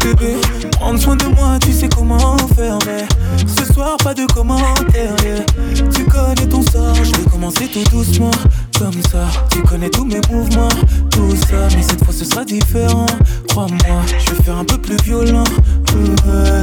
Bébé, 0.00 0.36
prendre 0.72 1.00
soin 1.00 1.16
de 1.16 1.24
moi, 1.26 1.58
tu 1.60 1.72
sais 1.72 1.88
comment 1.88 2.36
faire. 2.56 2.78
Mais 2.86 3.06
ce 3.46 3.72
soir, 3.72 3.96
pas 3.98 4.14
de 4.14 4.24
commentaires. 4.26 5.16
yeah. 5.24 5.44
Tu 5.90 6.04
connais 6.04 6.46
ton 6.48 6.62
sort, 6.62 6.94
je 6.94 7.10
vais 7.12 7.30
commencer 7.30 7.66
tout 7.68 7.84
doucement. 7.90 8.30
Comme 8.78 9.02
ça, 9.10 9.26
tu 9.50 9.62
connais 9.62 9.90
tous 9.90 10.04
mes 10.04 10.20
mouvements, 10.30 10.68
tout 11.10 11.34
ça. 11.48 11.68
Mais 11.74 11.82
cette 11.82 12.04
fois, 12.04 12.12
ce 12.12 12.24
sera 12.24 12.44
différent. 12.44 13.06
Crois-moi, 13.48 14.02
je 14.18 14.30
vais 14.30 14.42
faire 14.42 14.56
un 14.56 14.64
peu 14.64 14.78
plus 14.78 14.96
violent. 15.04 15.44
Ouais. 15.94 16.62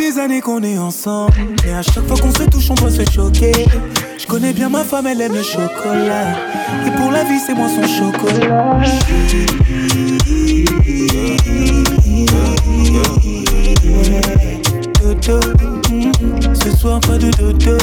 Des 0.00 0.18
années 0.18 0.40
qu'on 0.40 0.62
est 0.62 0.78
ensemble, 0.78 1.34
et 1.68 1.72
à 1.72 1.82
chaque 1.82 2.06
fois 2.06 2.16
qu'on 2.16 2.32
se 2.32 2.44
touche, 2.44 2.70
on 2.70 2.74
doit 2.74 2.90
se 2.90 3.04
choquer. 3.12 3.52
Je 4.18 4.26
connais 4.26 4.54
bien 4.54 4.70
ma 4.70 4.82
femme, 4.82 5.06
elle 5.06 5.20
aime 5.20 5.34
le 5.34 5.42
chocolat. 5.42 6.36
Et 6.86 6.90
pour 6.92 7.10
la 7.12 7.22
vie, 7.22 7.38
c'est 7.38 7.52
moi 7.52 7.68
son 7.68 7.86
chocolat. 7.86 8.80
Ce 16.54 16.70
soir 16.76 16.98
pas 17.00 17.18
de 17.18 17.30
dodo. 17.32 17.76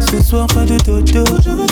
Ce 0.00 0.22
soir 0.22 0.46
pas 0.48 0.64
de 0.66 0.76
dodo. 0.84 1.24
Je 1.42 1.50
veux 1.50 1.66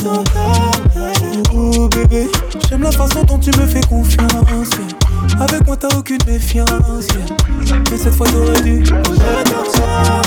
bébé, 1.95 2.29
j'aime 2.69 2.83
la 2.83 2.91
façon 2.91 3.23
dont 3.25 3.39
tu 3.39 3.51
me 3.59 3.67
fais 3.67 3.81
confiance. 3.83 4.27
yeah. 4.51 5.43
Avec 5.43 5.67
moi 5.67 5.77
t'as 5.77 5.97
aucune 5.97 6.19
méfiance. 6.27 6.71
yeah. 7.15 7.77
Mais 7.91 7.99
cette 7.99 8.15
fois 8.15 8.27
t'aurais 8.27 8.61
dû. 8.63 8.85
Je 8.85 8.91
t'en 8.91 9.65
sors. 9.71 10.23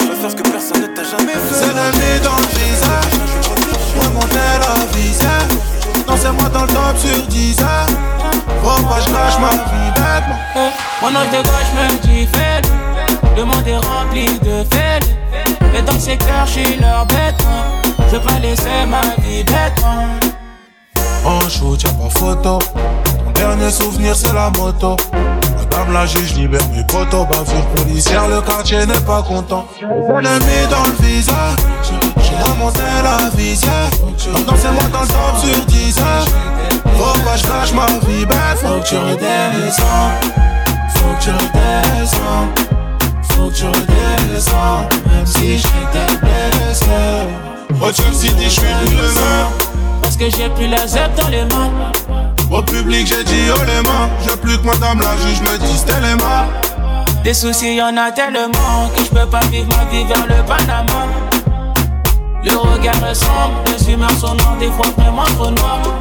Je 0.00 0.06
vais 0.06 0.14
faire 0.14 0.30
ce 0.30 0.36
que 0.36 0.42
personne 0.42 0.82
ne 0.82 0.86
t'a 0.88 1.04
jamais 1.04 1.32
fait. 1.32 1.54
C'est 1.54 1.68
le 1.68 1.90
nez 1.98 2.20
dans 2.22 2.36
le 2.36 2.46
visage 2.58 3.14
Remonter 3.98 4.54
la 4.60 4.74
visère 4.96 5.48
Dansez-moi 6.06 6.48
dans 6.50 6.62
le 6.62 6.68
top 6.68 6.96
sur 6.96 7.26
10 7.26 7.60
heures 7.60 7.86
Faut 8.62 8.82
pas 8.82 9.00
je 9.04 9.12
lâche 9.12 9.38
ma 9.40 9.50
vie 9.50 9.90
bêtement 9.94 10.70
Mon 11.02 11.08
œil 11.08 11.28
de 11.28 11.42
gauche 11.42 11.72
me 11.74 12.06
dit 12.06 12.26
faible 12.26 12.68
Le 13.36 13.44
monde 13.44 13.66
est 13.66 13.76
rempli 13.76 14.26
de 14.40 14.64
faibles 14.70 15.17
Et 15.78 15.82
dans 15.82 15.98
ces 15.98 16.16
cœurs, 16.16 16.46
je 16.46 16.60
suis 16.60 16.80
leur 16.80 17.06
bête 17.06 17.36
Je 18.08 18.16
veux 18.16 18.20
pas 18.20 18.38
laisser 18.40 18.84
ma 18.88 19.00
vie 19.22 19.44
bêtement 19.44 20.08
En 21.24 21.48
shoot 21.48 21.80
y'a 21.82 21.90
pas 21.90 22.10
photo. 22.10 22.58
Ton 23.24 23.30
dernier 23.32 23.70
souvenir 23.70 24.16
c'est 24.16 24.32
la 24.32 24.50
moto. 24.50 24.96
Madame 25.56 25.92
la 25.92 26.06
juge 26.06 26.34
libère 26.34 26.66
mes 26.74 26.84
potos. 26.84 27.26
Bavure 27.26 27.64
policière, 27.76 28.26
le 28.26 28.40
quartier 28.40 28.86
n'est 28.86 29.00
pas 29.00 29.22
content. 29.22 29.66
L'ennemi 29.80 30.66
dans 30.68 30.82
le 30.84 31.06
visage. 31.06 31.58
J'ai 31.84 32.50
remonté 32.50 32.80
la 33.04 33.30
visière. 33.36 33.90
Dansez-moi 34.46 34.82
dans 34.92 35.02
le 35.02 35.06
top 35.06 35.38
sur 35.38 35.64
10 35.66 35.98
heures. 36.00 36.24
Faut 36.96 37.20
pas 37.20 37.36
je 37.36 37.48
lâche 37.48 37.72
ma 37.72 37.86
vie 38.08 38.26
bête. 38.26 38.58
Faut 38.60 38.80
que 38.80 38.88
tu 38.88 38.96
redescends. 38.96 40.10
Faut 40.96 41.14
que 41.18 41.22
tu 41.22 41.30
redescends 41.30 42.77
faut 43.48 43.54
que 43.54 43.56
je 43.56 45.08
même 45.08 45.26
si 45.26 45.58
je 45.58 45.68
déteste. 45.92 46.84
Oh, 47.80 47.90
tu 47.94 48.02
me 48.02 48.12
si 48.12 48.32
dis, 48.32 48.44
je 48.44 48.50
suis 48.50 48.62
millionnaire. 48.62 49.48
Parce 50.02 50.16
que 50.16 50.30
j'ai 50.30 50.48
plus 50.50 50.68
la 50.68 50.86
zep 50.86 51.14
dans 51.16 51.28
les 51.28 51.44
mains. 51.44 51.70
Au 52.50 52.62
public, 52.62 53.06
j'ai 53.06 53.24
dit 53.24 53.50
oh 53.54 53.60
les 53.66 53.82
mains. 53.88 54.08
J'ai 54.24 54.36
plus 54.36 54.58
que 54.58 54.66
madame 54.66 55.00
la 55.00 55.16
juge 55.16 55.40
me 55.42 55.58
dise 55.58 55.84
tellement. 55.84 56.46
Des 57.22 57.34
soucis, 57.34 57.76
y 57.76 57.82
en 57.82 57.96
a 57.96 58.10
tellement 58.10 58.88
que 58.96 59.04
je 59.04 59.10
peux 59.10 59.26
pas 59.26 59.40
vivre 59.50 59.68
ma 59.76 59.84
vie 59.90 60.04
vers 60.04 60.26
le 60.26 60.42
Panama. 60.44 61.06
Le 62.44 62.56
regard 62.56 62.94
ressemble, 63.06 63.56
les 63.66 63.92
humeurs 63.92 64.10
sont 64.12 64.34
noires, 64.34 64.56
des 64.58 64.70
fois 64.70 64.86
vraiment 64.96 65.24
trop 65.24 65.50
noires. 65.50 65.98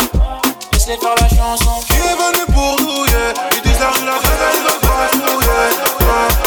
Laisse-les 0.73 0.97
faire 0.97 1.15
la 1.19 1.27
chanson. 1.27 1.71
Qui 1.87 1.93
est 1.93 1.97
venu 1.97 2.45
pour 2.53 2.77
nous. 2.81 3.05
Ils 3.05 3.61
disent 3.69 3.79
la 3.79 3.89
rue, 3.89 4.05
la 4.05 4.13
rue, 4.13 4.65
la 4.65 6.46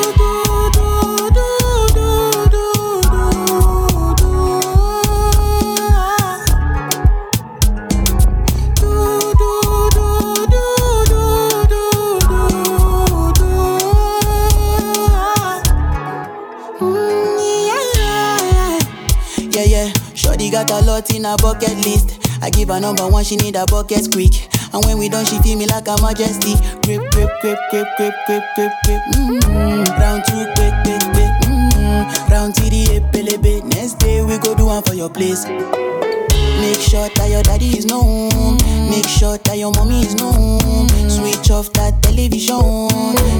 lot 20.91 21.09
in 21.15 21.23
a 21.23 21.37
bucket 21.37 21.77
list. 21.85 22.19
I 22.41 22.49
give 22.49 22.67
her 22.67 22.79
number 22.79 23.07
one, 23.07 23.23
she 23.23 23.37
need 23.37 23.55
a 23.55 23.65
bucket 23.65 24.11
quick. 24.11 24.51
And 24.73 24.83
when 24.83 24.97
we 24.97 25.07
done, 25.07 25.23
she 25.25 25.39
feel 25.39 25.57
me 25.57 25.65
like 25.65 25.87
a 25.87 25.95
majesty. 26.01 26.55
Grip, 26.83 26.99
grip, 27.11 27.31
grip, 27.39 27.59
grip, 27.71 27.87
grip, 27.95 28.13
grip, 28.27 28.43
grip, 28.55 28.73
grip. 28.83 29.01
Mm-hmm. 29.15 29.87
Round 30.01 30.21
two, 30.27 30.43
quick, 30.55 30.75
quick, 30.83 31.03
quick. 31.15 31.33
Mm-hmm. 31.47 32.31
Round 32.31 32.55
three, 32.55 32.99
bit 33.11 33.63
Next 33.71 33.99
day 33.99 34.21
we 34.21 34.37
go 34.39 34.53
do 34.53 34.65
one 34.65 34.83
for 34.83 34.93
your 34.93 35.09
place. 35.09 35.45
Make 35.47 36.81
sure 36.83 37.07
that 37.07 37.27
your 37.29 37.43
daddy 37.43 37.77
is 37.77 37.85
known. 37.85 38.57
Make 38.89 39.07
sure 39.07 39.37
that 39.37 39.57
your 39.57 39.71
mommy 39.71 40.01
is 40.01 40.15
known. 40.15 40.89
Switch 41.07 41.51
off 41.51 41.71
that 41.73 42.03
television. 42.03 42.91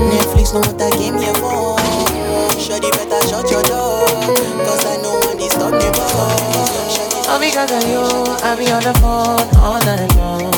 Netflix 0.08 0.54
know 0.54 0.64
what 0.64 0.80
I 0.80 0.90
came 0.96 1.20
here 1.20 1.36
for. 1.36 1.76
Sure, 2.60 2.80
better 2.80 3.28
shut 3.28 3.52
your 3.52 3.64
door. 3.64 4.08
Cause 4.64 4.86
I 4.86 4.96
know 5.04 5.20
one 5.20 5.50
stop 5.50 5.74
me 5.74 5.88
about. 5.88 7.11
All 7.32 7.40
because 7.40 7.72
of 7.72 7.84
you, 7.88 8.04
I 8.44 8.56
be 8.60 8.70
on 8.72 8.84
the 8.84 8.94
phone 9.00 9.48
all 9.64 9.80
night 9.88 10.14
long. 10.18 10.52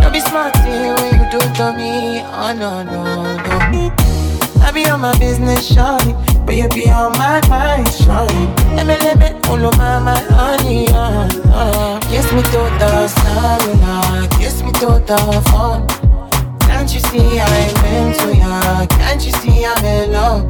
Don't 0.00 0.12
be 0.12 0.18
smart 0.18 0.52
when 0.56 1.14
you 1.14 1.30
do 1.30 1.38
to 1.38 1.72
me. 1.72 2.20
Oh 2.34 2.52
no, 2.52 2.82
no, 2.82 3.04
no. 3.70 4.06
I 4.66 4.72
be 4.72 4.84
on 4.90 5.00
my 5.00 5.16
business, 5.20 5.70
shawty 5.70 6.12
But 6.44 6.56
you 6.56 6.68
be 6.70 6.90
on 6.90 7.12
my 7.12 7.40
mind, 7.48 7.86
shawty 7.86 8.74
Let 8.74 8.88
me, 8.88 8.96
let 8.98 9.18
me, 9.20 9.26
all 9.48 9.64
over 9.64 10.00
my 10.00 10.18
honey, 10.34 10.88
uh, 10.88 11.30
uh. 11.54 12.00
Kiss 12.00 12.32
me 12.32 12.42
to 12.42 12.62
the 12.80 13.06
cellular 13.06 14.26
Kiss 14.38 14.62
me 14.64 14.72
to 14.72 14.98
the 15.06 15.42
phone 15.52 15.86
Can't 16.66 16.92
you 16.92 16.98
see 16.98 17.38
I'm 17.38 17.84
into 17.94 18.36
ya 18.36 18.86
Can't 18.86 19.24
you 19.24 19.30
see 19.30 19.64
I'm 19.64 19.84
in 19.84 20.10
love 20.10 20.42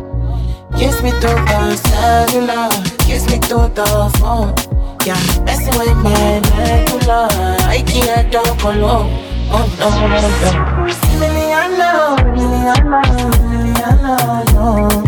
Kiss 0.78 1.02
me 1.02 1.10
to 1.10 1.20
the 1.20 1.76
cellular 1.76 2.70
Kiss 3.00 3.28
me 3.28 3.38
to 3.40 3.70
the 3.74 4.10
phone 4.18 4.75
Yeah, 5.06 5.14
messing 5.44 5.78
with 5.78 5.94
my 6.02 6.42
medulla 6.58 7.28
I 7.70 7.80
can't 7.86 8.32
talk 8.32 8.60
alone 8.64 9.06
Oh 9.48 9.62
no, 9.78 9.88
no, 10.02 10.18
no. 10.42 10.90
Emiliano, 11.14 12.16
Emiliano, 12.34 13.00
Emiliano, 13.54 14.16
no 14.52 15.05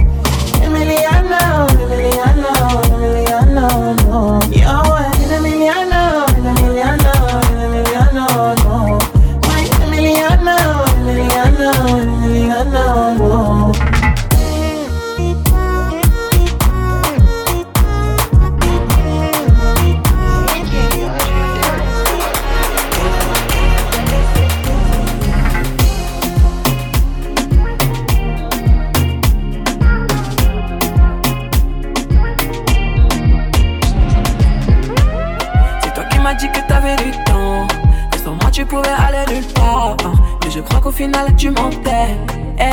pouvais 38.69 38.89
aller 38.89 39.35
nulle 39.35 39.53
part. 39.55 39.97
Mais 40.45 40.51
je 40.51 40.61
crois 40.61 40.81
qu'au 40.81 40.93
final 40.93 41.35
tu 41.37 41.51
mentais. 41.51 42.16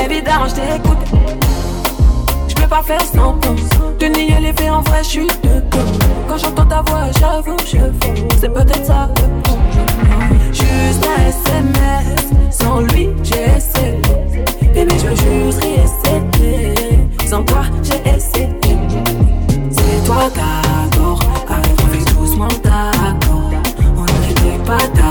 Évidemment, 0.03 0.47
je 0.47 0.55
t'ai 0.55 0.75
écouté. 0.75 1.05
Je 2.47 2.55
peux 2.55 2.67
pas 2.67 2.83
faire 2.83 3.01
semblant 3.01 3.55
de 3.99 4.05
nier 4.05 4.39
les 4.41 4.53
faits 4.53 4.69
en 4.69 4.81
vrai, 4.81 5.03
je 5.03 5.09
suis 5.09 5.27
dedans. 5.43 5.91
Quand 6.27 6.37
j'entends 6.37 6.65
ta 6.65 6.81
voix, 6.81 7.11
j'avoue, 7.19 7.57
je 7.65 7.77
fonds. 7.77 8.27
C'est 8.39 8.53
peut-être 8.53 8.85
ça 8.85 9.09
le. 9.15 9.25
Juste 10.53 11.07
un 11.07 11.21
SMS, 11.27 12.23
sans 12.49 12.79
lui, 12.81 13.09
j'ai 13.23 13.45
essayé. 13.57 14.01
Bébé, 14.73 14.95
je 14.99 15.05
veux 15.07 15.15
juste 15.15 15.63
réessayer. 15.63 16.73
Sans 17.27 17.43
toi, 17.43 17.63
j'ai 17.83 18.01
essayé. 18.15 18.49
C'est 19.71 20.05
toi 20.05 20.29
d'accord, 20.35 21.19
avec 21.49 22.13
doucement 22.13 22.47
d'accord. 22.63 23.51
On 23.97 24.03
n'était 24.03 24.57
pas 24.65 24.77
d'accord, 24.93 25.04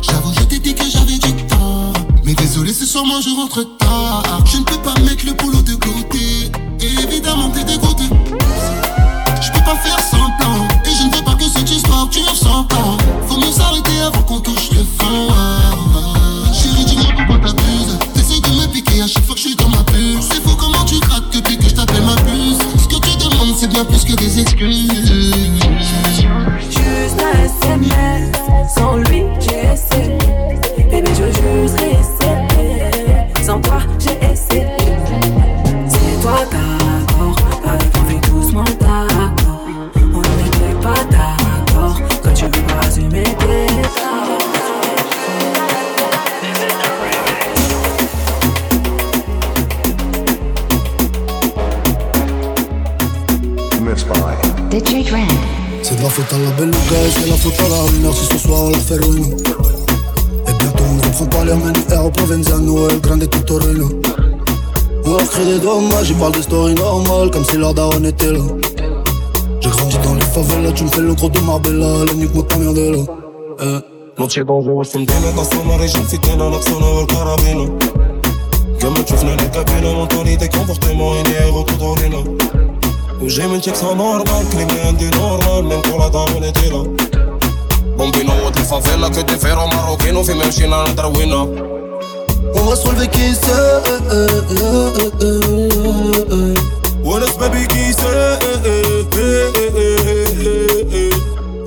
J'avoue, 0.00 0.32
je 0.38 0.44
t'ai 0.44 0.58
dit 0.58 0.74
que 0.74 0.84
j'avais 0.90 1.18
du 1.18 1.32
temps. 1.46 1.92
Mais 2.24 2.34
désolé, 2.34 2.72
ce 2.72 2.86
soir, 2.86 3.04
moi, 3.04 3.20
je 3.22 3.30
rentre 3.34 3.64
tard. 3.78 4.22
Je 4.44 4.58
ne 4.58 4.64
peux 4.64 4.78
pas 4.78 4.94
mettre 5.00 5.24
le 5.26 5.32
boulot 5.32 5.62
de 5.62 5.74
côté. 5.74 6.50
Et 6.80 6.92
évidemment, 7.02 7.50
t'es 7.50 7.64
dégoûté. 7.64 8.04
Je 9.40 9.50
peux 9.52 9.64
pas 9.64 9.76
faire 9.76 10.00
semblant. 10.00 10.66
Et 10.84 10.94
je 10.94 11.04
ne 11.04 11.16
veux 11.16 11.22
pas 11.24 11.34
que 11.34 11.44
cette 11.44 11.70
histoire 11.70 12.06
dure 12.08 12.34
sans 12.36 12.64
temps. 12.64 12.96
Faut 13.28 13.38
mieux 13.38 13.52
s'arrêter 13.52 14.00
avant 14.06 14.22
qu'on 14.22 14.40
touche 14.40 14.70
le 14.70 14.84
fond. 14.98 15.28
Chérie, 16.52 16.84
dis-moi 16.84 17.12
pourquoi 17.16 17.38
t'abuses. 17.38 17.98
T'essayes 18.14 18.40
de 18.40 18.50
me 18.50 18.66
piquer 18.66 19.02
à 19.02 19.06
chaque 19.06 19.24
fois 19.24 19.34
que 19.34 19.40
je 19.40 19.48
suis 19.48 19.56
dans 19.56 19.68
ma 19.68 19.82
bulle. 19.84 20.18
C'est 20.20 20.42
fou 20.42 20.54
comment 20.56 20.84
tu 20.84 20.98
craques 21.00 21.30
depuis 21.32 21.56
que 21.56 21.68
je 21.68 21.74
t'appelle 21.74 22.02
ma 22.02 22.16
puce. 22.16 22.58
Ce 22.82 22.86
que 22.88 23.00
tu 23.00 23.16
demandes, 23.18 23.56
c'est 23.58 23.68
bien 23.68 23.84
plus 23.84 24.04
que 24.04 24.14
des 24.14 24.40
excuses. 24.40 25.61
de 56.61 56.61
la 56.61 56.61
faute 56.61 56.61
à 56.61 56.61
la 56.61 56.61
belle 56.61 56.71
Luga 56.71 56.99
et 57.05 57.11
c'est 57.11 57.29
la 57.29 57.35
faute 57.35 57.59
à 57.59 57.69
la 57.69 57.81
ruine 57.81 58.13
Si 58.13 58.25
ce 58.25 58.37
soir 58.37 58.61
on 58.63 58.69
la 58.69 58.77
fait 58.77 58.95
ruine 58.95 59.37
Et 60.47 60.53
bientôt 60.53 60.83
on 60.89 60.93
ne 60.95 61.01
reprend 61.03 61.25
pas 61.25 61.45
les 61.45 61.53
mains 61.53 61.71
du 61.71 61.81
R 61.93 62.05
au 62.05 62.11
Provenzano 62.11 62.89
El 62.89 63.01
Grande 63.01 63.29
Tutorino 63.29 63.89
On 65.05 65.11
leur 65.11 65.29
crée 65.29 65.45
des 65.45 65.59
dommages, 65.59 66.09
ils 66.09 66.15
parlent 66.15 66.33
des 66.33 66.41
stories 66.41 66.75
normales 66.75 67.31
Comme 67.31 67.45
si 67.45 67.57
leur 67.57 67.73
daron 67.73 68.03
était 68.03 68.31
là 68.31 68.39
J'ai 69.61 69.69
grandi 69.69 69.97
dans 70.03 70.15
les 70.15 70.21
favelas, 70.21 70.71
tu 70.73 70.83
me 70.83 70.89
fais 70.89 71.01
le 71.01 71.13
gros 71.13 71.29
de 71.29 71.39
Marbella 71.39 72.05
La 72.05 72.13
nuque 72.13 72.33
moi 72.33 72.45
ta 72.47 72.57
merde 72.57 72.77
là 72.77 73.03
eh. 73.61 73.97
نوتشي 74.19 74.43
دونجور 74.43 74.83
فهمتيني 74.83 75.31
قصونا 75.37 75.77
ريجيم 75.77 76.03
سيتينا 76.03 76.49
نقصونا 76.49 76.87
والكرابينا 76.87 77.79
كما 78.81 79.01
تشوفنا 79.01 79.35
لي 79.35 79.47
كابينا 79.47 79.93
مونتاليتي 79.93 80.47
كونفورتيمون 80.47 81.17
اني 81.17 81.39
ايغو 81.43 81.61
تدورينا 81.61 82.23
وجاي 83.21 83.47
من 83.47 83.61
تيك 83.61 83.75
سا 83.75 83.93
نورمال 83.93 84.45
كلمي 84.51 84.79
عندي 84.81 85.09
نورمال 85.09 85.63
ميم 85.63 85.81
كولا 85.81 86.07
دارون 86.07 86.43
اتيلا 86.43 86.83
بومبينو 87.97 88.45
ود 88.45 88.57
الفافيلا 88.57 89.07
كو 89.07 89.21
دي 89.21 89.37
فيرو 89.37 89.67
ماروكينو 89.67 90.23
في 90.23 90.33
ممشينا 90.33 90.87
ندروينا 90.89 91.67
On 92.53 92.63
va 92.69 92.75
se 92.75 92.87
relever 92.87 93.07
qui 93.07 93.35
c'est 93.41 93.57
وناس 97.05 97.35
بابي 97.37 97.65
كي 97.65 97.93
سي 97.93 98.37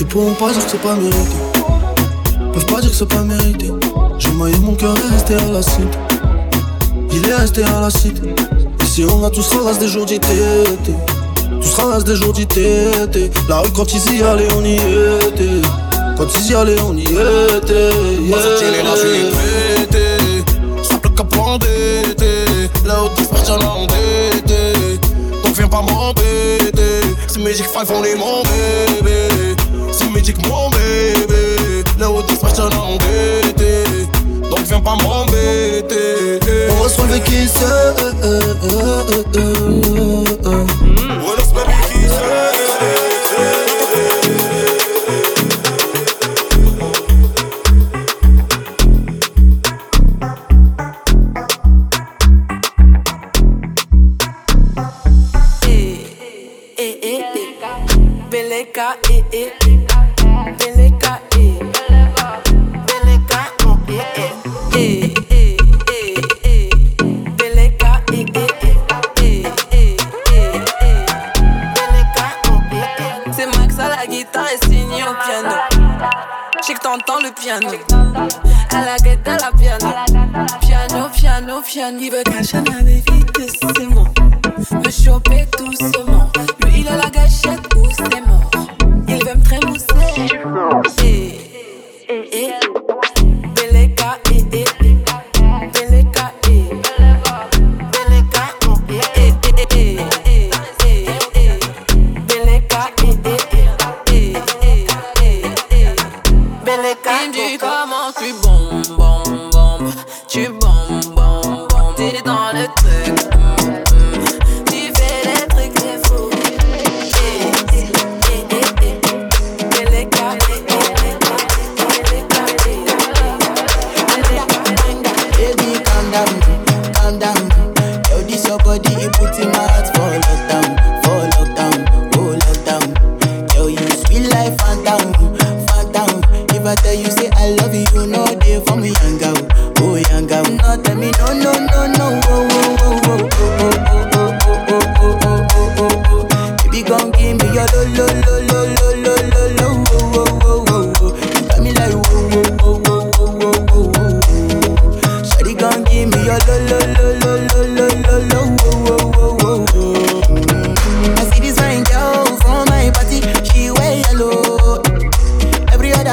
Ils 0.00 0.06
pourront 0.06 0.34
pas 0.34 0.50
dire 0.52 0.64
que 0.64 0.70
c'est 0.70 0.82
pas 0.82 0.94
mérité 0.94 1.57
Peuvent 2.53 2.65
pas 2.65 2.81
dire 2.81 2.89
que 2.89 2.95
c'est 2.95 3.07
pas 3.07 3.21
mérité. 3.21 3.71
J'ai 4.17 4.31
maillé 4.31 4.57
mon 4.59 4.75
cœur 4.75 4.95
est 4.97 5.13
resté 5.13 5.35
à 5.35 5.51
la 5.51 5.61
cite 5.61 5.97
Il 7.13 7.27
est 7.27 7.35
resté 7.35 7.63
à 7.63 7.79
la 7.79 7.89
cite 7.89 8.21
Ici 8.83 9.05
on 9.05 9.23
a 9.23 9.29
tous 9.29 9.47
ralasse 9.55 9.79
des 9.79 9.87
jours 9.87 10.05
d'été 10.05 10.27
Tous 11.61 11.73
ralasse 11.75 12.03
des 12.03 12.15
jours 12.15 12.33
d'été 12.33 12.91
La 13.47 13.59
rue 13.59 13.71
quand 13.71 13.93
ils 13.93 14.17
y 14.17 14.23
allaient 14.23 14.51
on 14.57 14.63
y 14.63 14.73
était. 14.73 15.61
Quand 16.17 16.27
ils 16.37 16.51
y 16.51 16.55
allaient 16.55 16.81
on 16.81 16.97
y 16.97 17.03
était. 17.03 17.89
Capondete 21.15 22.23
Là 22.85 23.03
où 23.03 23.09
tu 23.15 23.23
fais 23.23 23.45
j'en 23.45 23.59
endetté 23.59 24.99
Donc 25.43 25.53
viens 25.55 25.67
pas 25.67 25.81
m'embêter. 25.81 27.01
C'est 27.27 27.39
Magic 27.39 27.65
5 27.65 27.87
on 27.93 28.03
est 28.03 28.15
mon 28.15 28.43
bébé 28.43 29.55
viens 34.79 34.81
pas 34.81 34.95
m'embêter. 35.03 36.39
On 36.71 36.83
va 36.83 36.89
se 36.89 37.01
relever 37.01 37.21
qui 37.21 37.47
c'est 37.47 37.99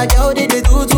girl 0.09 0.33
did 0.33 0.51
they 0.51 0.61
do 0.61 0.85
to 0.85 0.96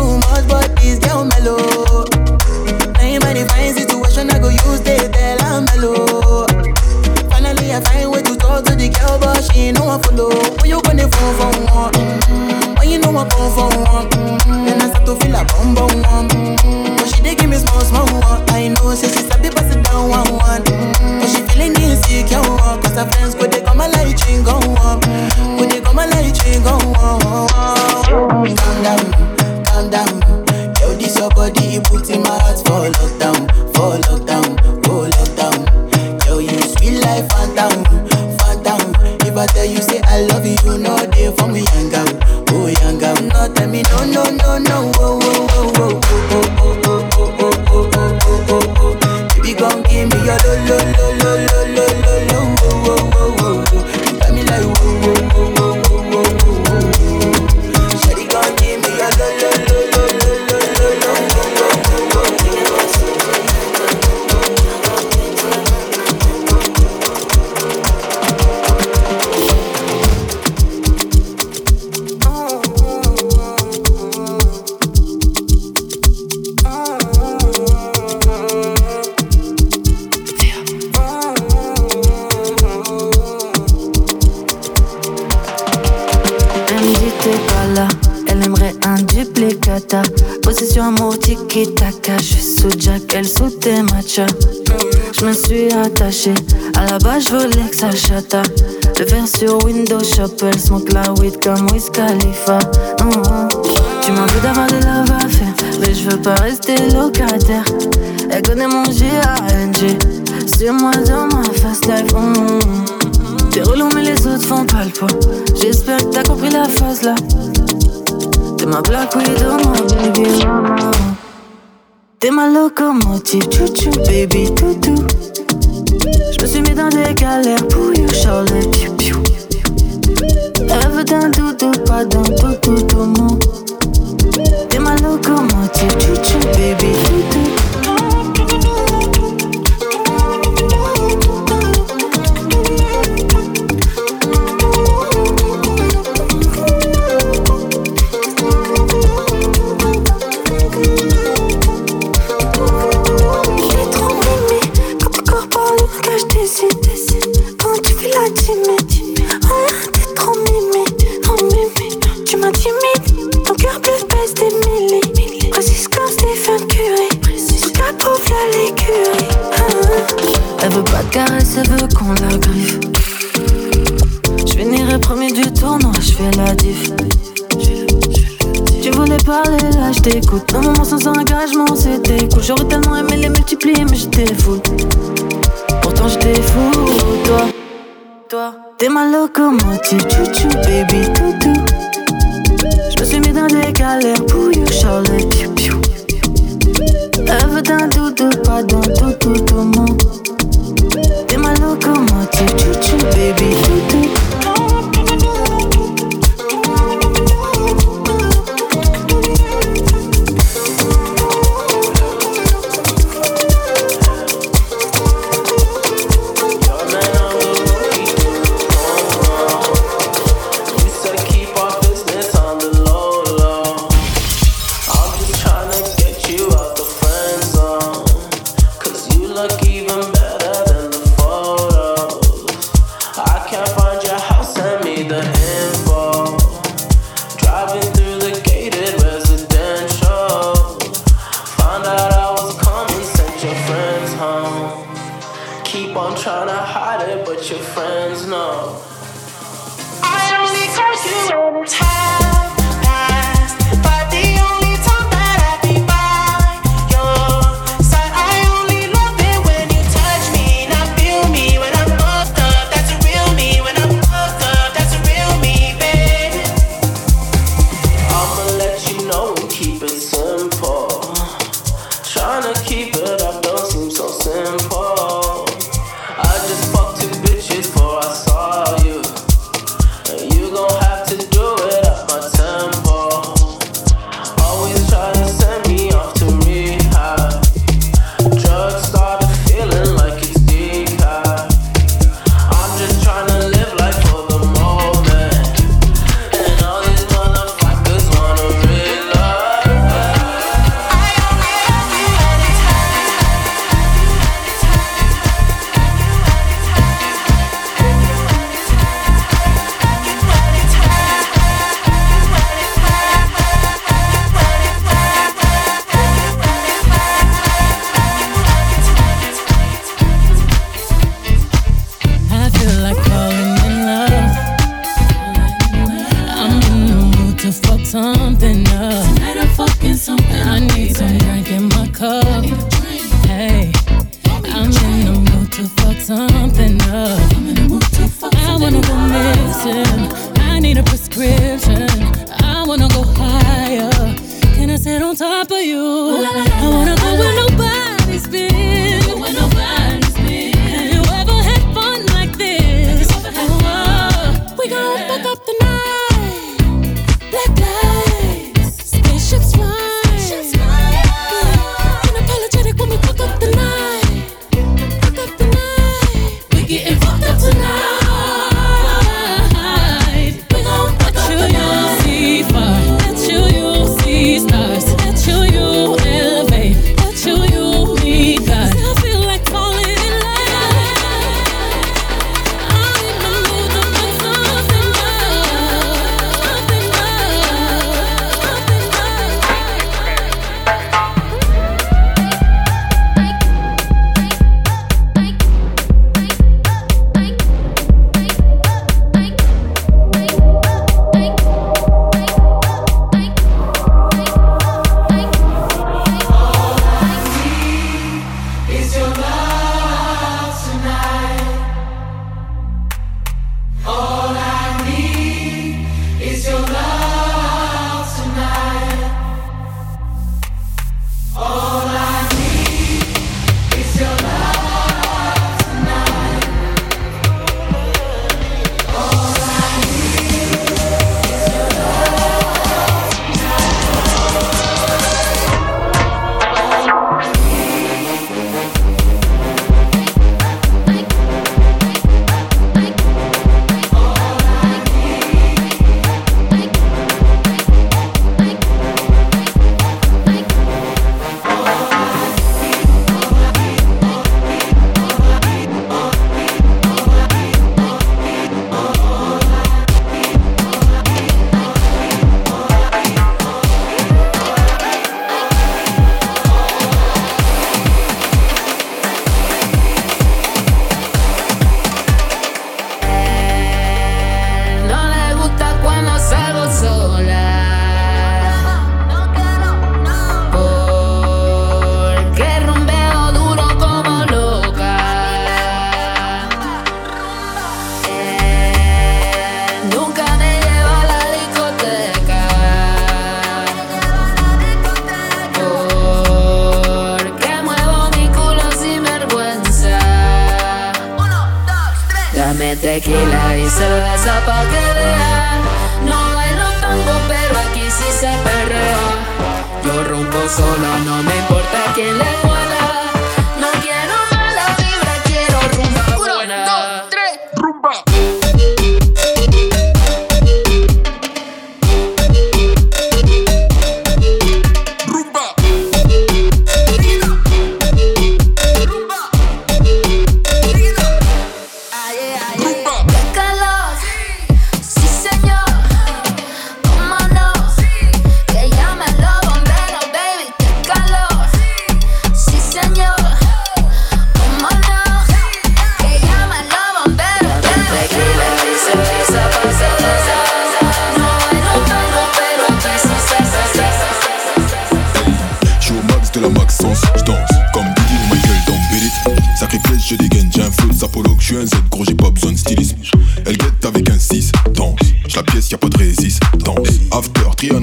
pris 567.60 567.72
un 567.72 567.80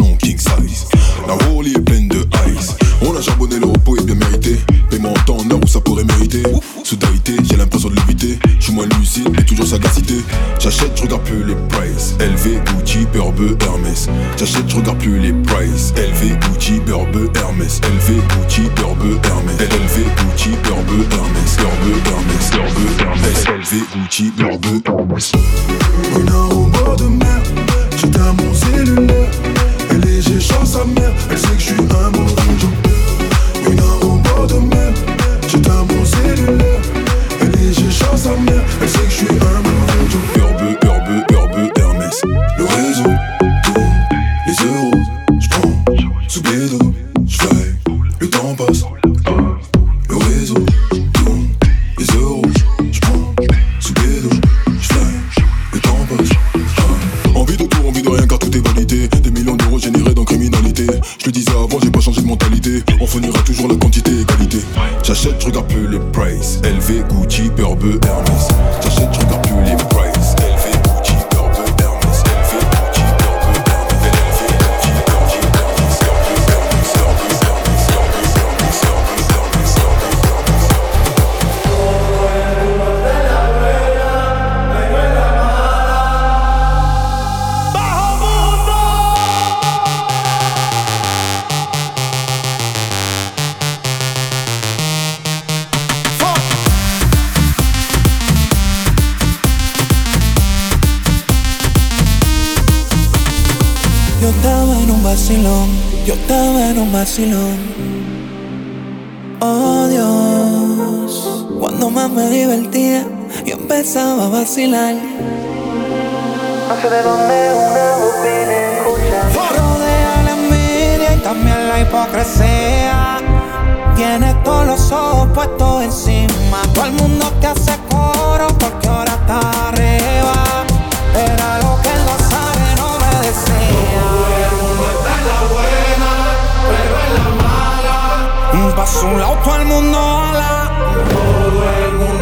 su 138.99 139.05
lado 139.15 139.37
todo 139.43 139.55
el 139.57 139.65
mundo 139.67 139.97
ala. 139.99 140.71
Todo 141.09 141.63
el 141.85 141.93
mundo 141.99 142.16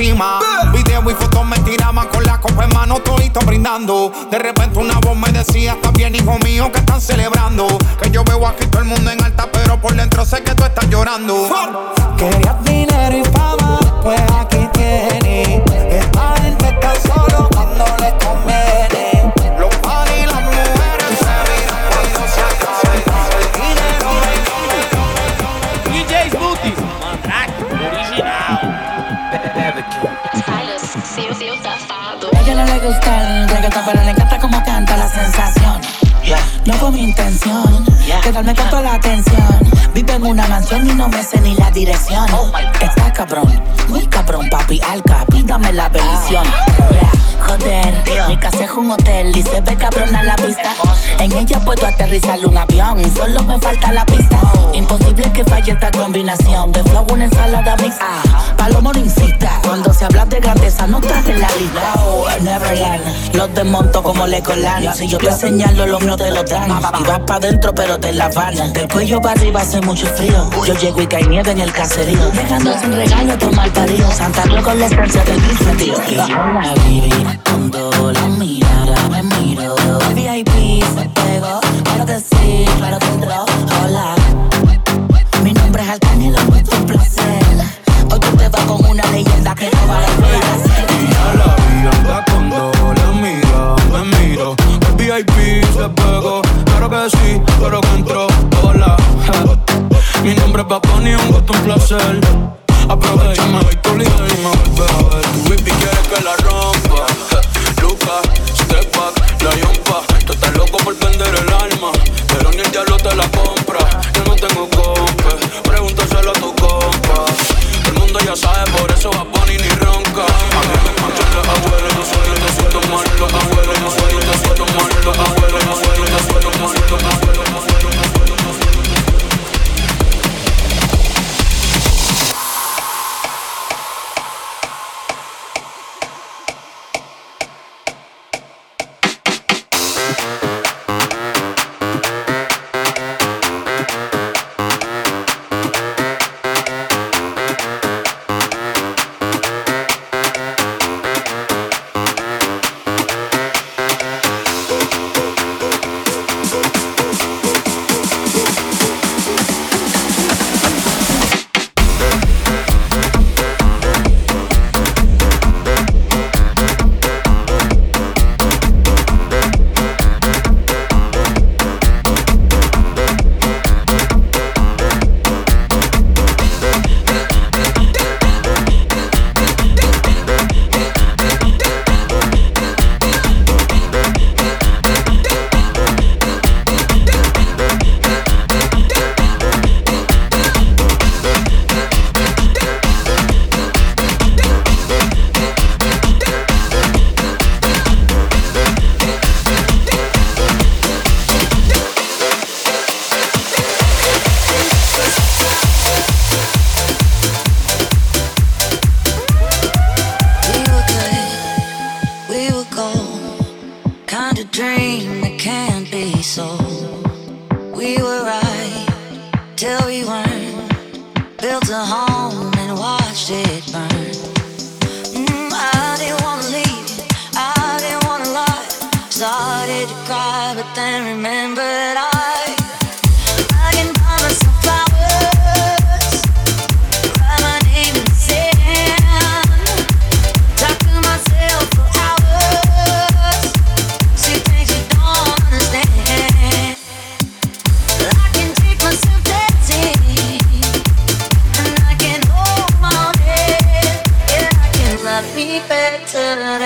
encima. 0.00 0.40
Video 0.72 1.10
y 1.10 1.14
fotos 1.14 1.44
me 1.46 1.58
tiraban 1.58 2.08
con 2.08 2.24
la 2.24 2.40
copa 2.40 2.64
en 2.64 2.70
mano, 2.70 3.00
todito 3.00 3.40
brindando. 3.40 4.12
De 4.30 4.38
repente 4.38 4.78
una 4.78 4.98
voz 5.00 5.16
me 5.16 5.30
decía, 5.30 5.72
está 5.72 5.90
bien 5.90 6.14
hijo 6.14 6.38
mío, 6.38 6.70
que 6.72 6.78
están 6.78 7.00
celebrando. 7.00 7.66
Que 8.00 8.10
yo 8.10 8.24
veo 8.24 8.46
aquí 8.46 8.66
todo 8.66 8.82
el 8.82 8.88
mundo 8.88 9.10
en 9.10 9.22
alta, 9.22 9.46
pero 9.52 9.80
por 9.80 9.94
dentro 9.94 10.24
sé 10.24 10.42
que 10.42 10.54
tú 10.54 10.64
estás 10.64 10.88
llorando. 10.88 11.48
Querías 12.16 12.64
dinero 12.64 13.16
y 13.16 13.24
fama, 13.24 13.78
pues 14.02 14.20
aquí 14.38 14.68
tienes. 14.72 15.60
Esta 15.90 16.36
gente 16.42 16.68
está 16.68 16.94
solo 17.00 17.48
cuando 17.52 17.84
les 17.98 18.12
conviene. 18.24 18.89
Pero 33.84 34.02
le 34.04 34.10
encanta 34.10 34.38
como 34.38 34.62
canta 34.64 34.96
la 34.96 35.08
sensación. 35.08 35.80
No 36.66 36.74
fue 36.74 36.90
mi 36.90 37.04
intención 37.04 37.84
quedarme 38.22 38.54
con 38.54 38.68
toda 38.68 38.82
la 38.82 38.94
atención. 38.94 39.70
Vivo 39.94 40.12
en 40.12 40.26
una 40.26 40.46
mansión 40.46 40.86
y 40.86 40.94
no 40.94 41.08
me 41.08 41.22
sé 41.22 41.40
ni 41.40 41.54
la 41.54 41.70
dirección. 41.70 42.26
Está 42.80 43.12
cabrón, 43.12 43.62
muy 43.88 44.06
cabrón, 44.06 44.48
papi 44.50 44.80
alca, 44.88 45.24
pídame 45.30 45.72
la 45.72 45.88
bendición. 45.88 46.44
Joder, 47.46 48.04
mi 48.28 48.36
casa 48.36 48.64
es 48.64 48.70
un 48.70 48.90
hotel 48.90 49.36
y 49.36 49.42
se 49.42 49.60
ve 49.60 49.74
cabrón 49.76 50.14
a 50.14 50.22
la 50.22 50.36
vista. 50.36 50.74
En 51.18 51.32
ella 51.32 51.58
puedo 51.60 51.86
aterrizar 51.86 52.38
un 52.46 52.56
avión, 52.56 53.02
solo 53.16 53.42
me 53.42 53.58
falta 53.58 53.92
la 53.92 54.04
pista. 54.06 54.38
Imposible 54.72 55.32
que 55.32 55.44
falle 55.44 55.72
esta 55.72 55.90
combinación 55.90 56.70
de 56.72 56.82
flow, 56.84 57.06
una 57.10 57.24
ensalada 57.24 57.76
mixta. 57.76 58.06
Cuando 59.62 59.94
se 59.94 60.04
habla 60.04 60.26
de 60.26 60.40
grandeza 60.40 60.86
no 60.86 60.98
estás 60.98 61.26
en 61.28 61.40
la 61.40 61.48
lista. 61.56 61.94
Oh, 61.96 62.26
Neverland, 62.42 63.34
los 63.34 63.54
desmonto 63.54 64.02
como 64.02 64.26
Legoland. 64.26 64.92
Si 64.94 65.06
yo 65.06 65.16
te 65.16 65.32
señalo, 65.32 65.86
lo 65.86 66.00
mío 66.00 66.16
te 66.16 66.30
lo 66.30 66.42
dan. 66.42 66.70
Y 66.98 67.04
vas 67.04 67.20
pa' 67.20 67.38
dentro, 67.38 67.74
pero 67.74 67.98
te 67.98 68.12
la 68.12 68.28
van. 68.28 68.72
Del 68.72 68.88
cuello 68.88 69.20
para 69.20 69.40
arriba 69.40 69.60
hace 69.60 69.80
mucho 69.80 70.06
frío. 70.06 70.50
Yo 70.66 70.74
llego 70.74 71.00
y 71.00 71.06
cae 71.06 71.24
nieve 71.26 71.52
en 71.52 71.60
el 71.60 71.72
caserío. 71.72 72.30
Dejando 72.32 72.78
sin 72.80 72.92
regalo 72.92 73.38
tomar 73.38 73.70
parido. 73.72 74.10
Santa 74.10 74.42
Claus 74.42 74.64
con 74.64 74.78
la 74.78 74.86
esencia 74.86 75.24
del 75.24 75.40
grifo, 75.40 75.70
tío. 75.76 75.94
Y 76.08 76.16
yo 76.16 76.26
la 76.26 76.74
viví 76.86 77.38
cuando 77.44 78.12
la 78.12 78.26
mirada 78.26 79.08
me 79.08 79.22
miro. 79.22 79.76
El 80.08 80.14
VIP 80.14 80.82
se 80.82 81.08
pegó, 81.08 81.60
claro 81.84 82.06
que 82.06 82.18
sí, 82.18 82.39
seul. 101.90 102.59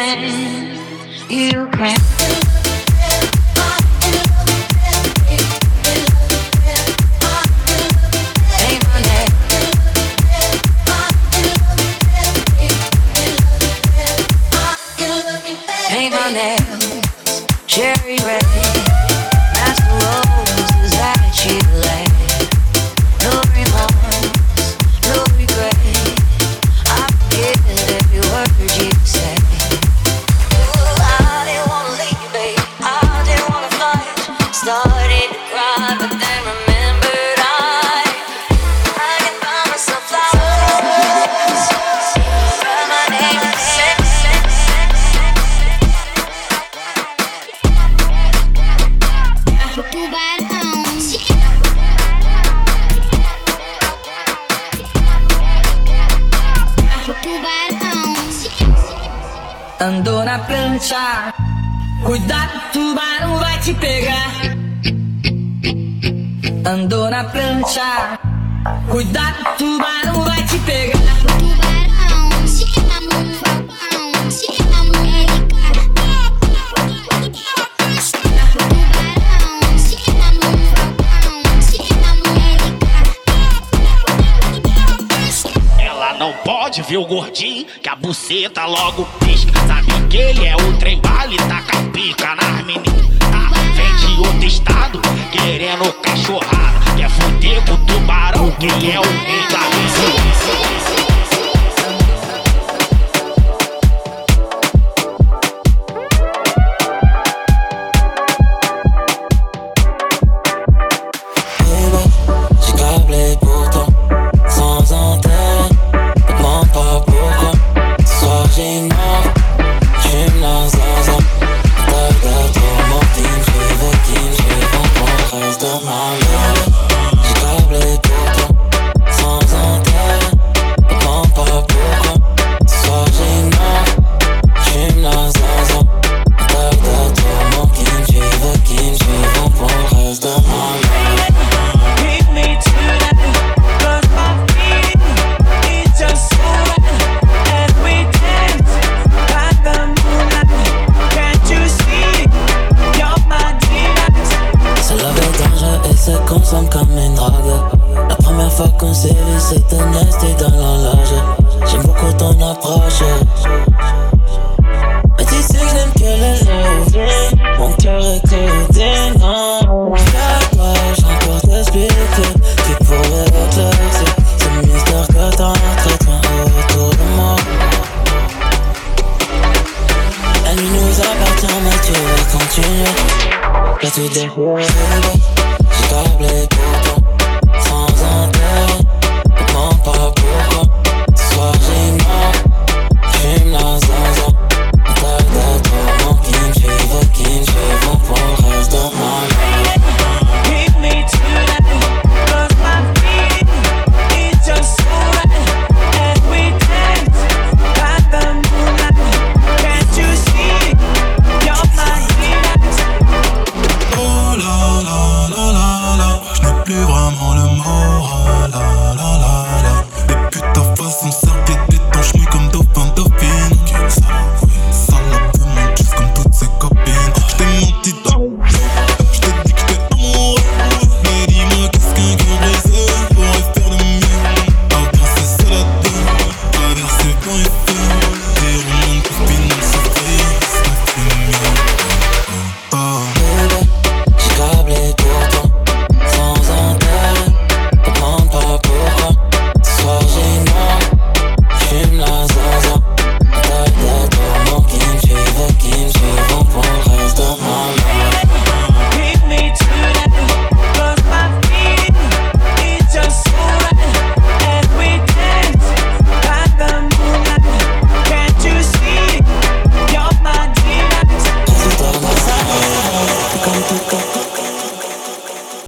when 0.05 1.31
you 1.31 1.67
can. 1.71 2.44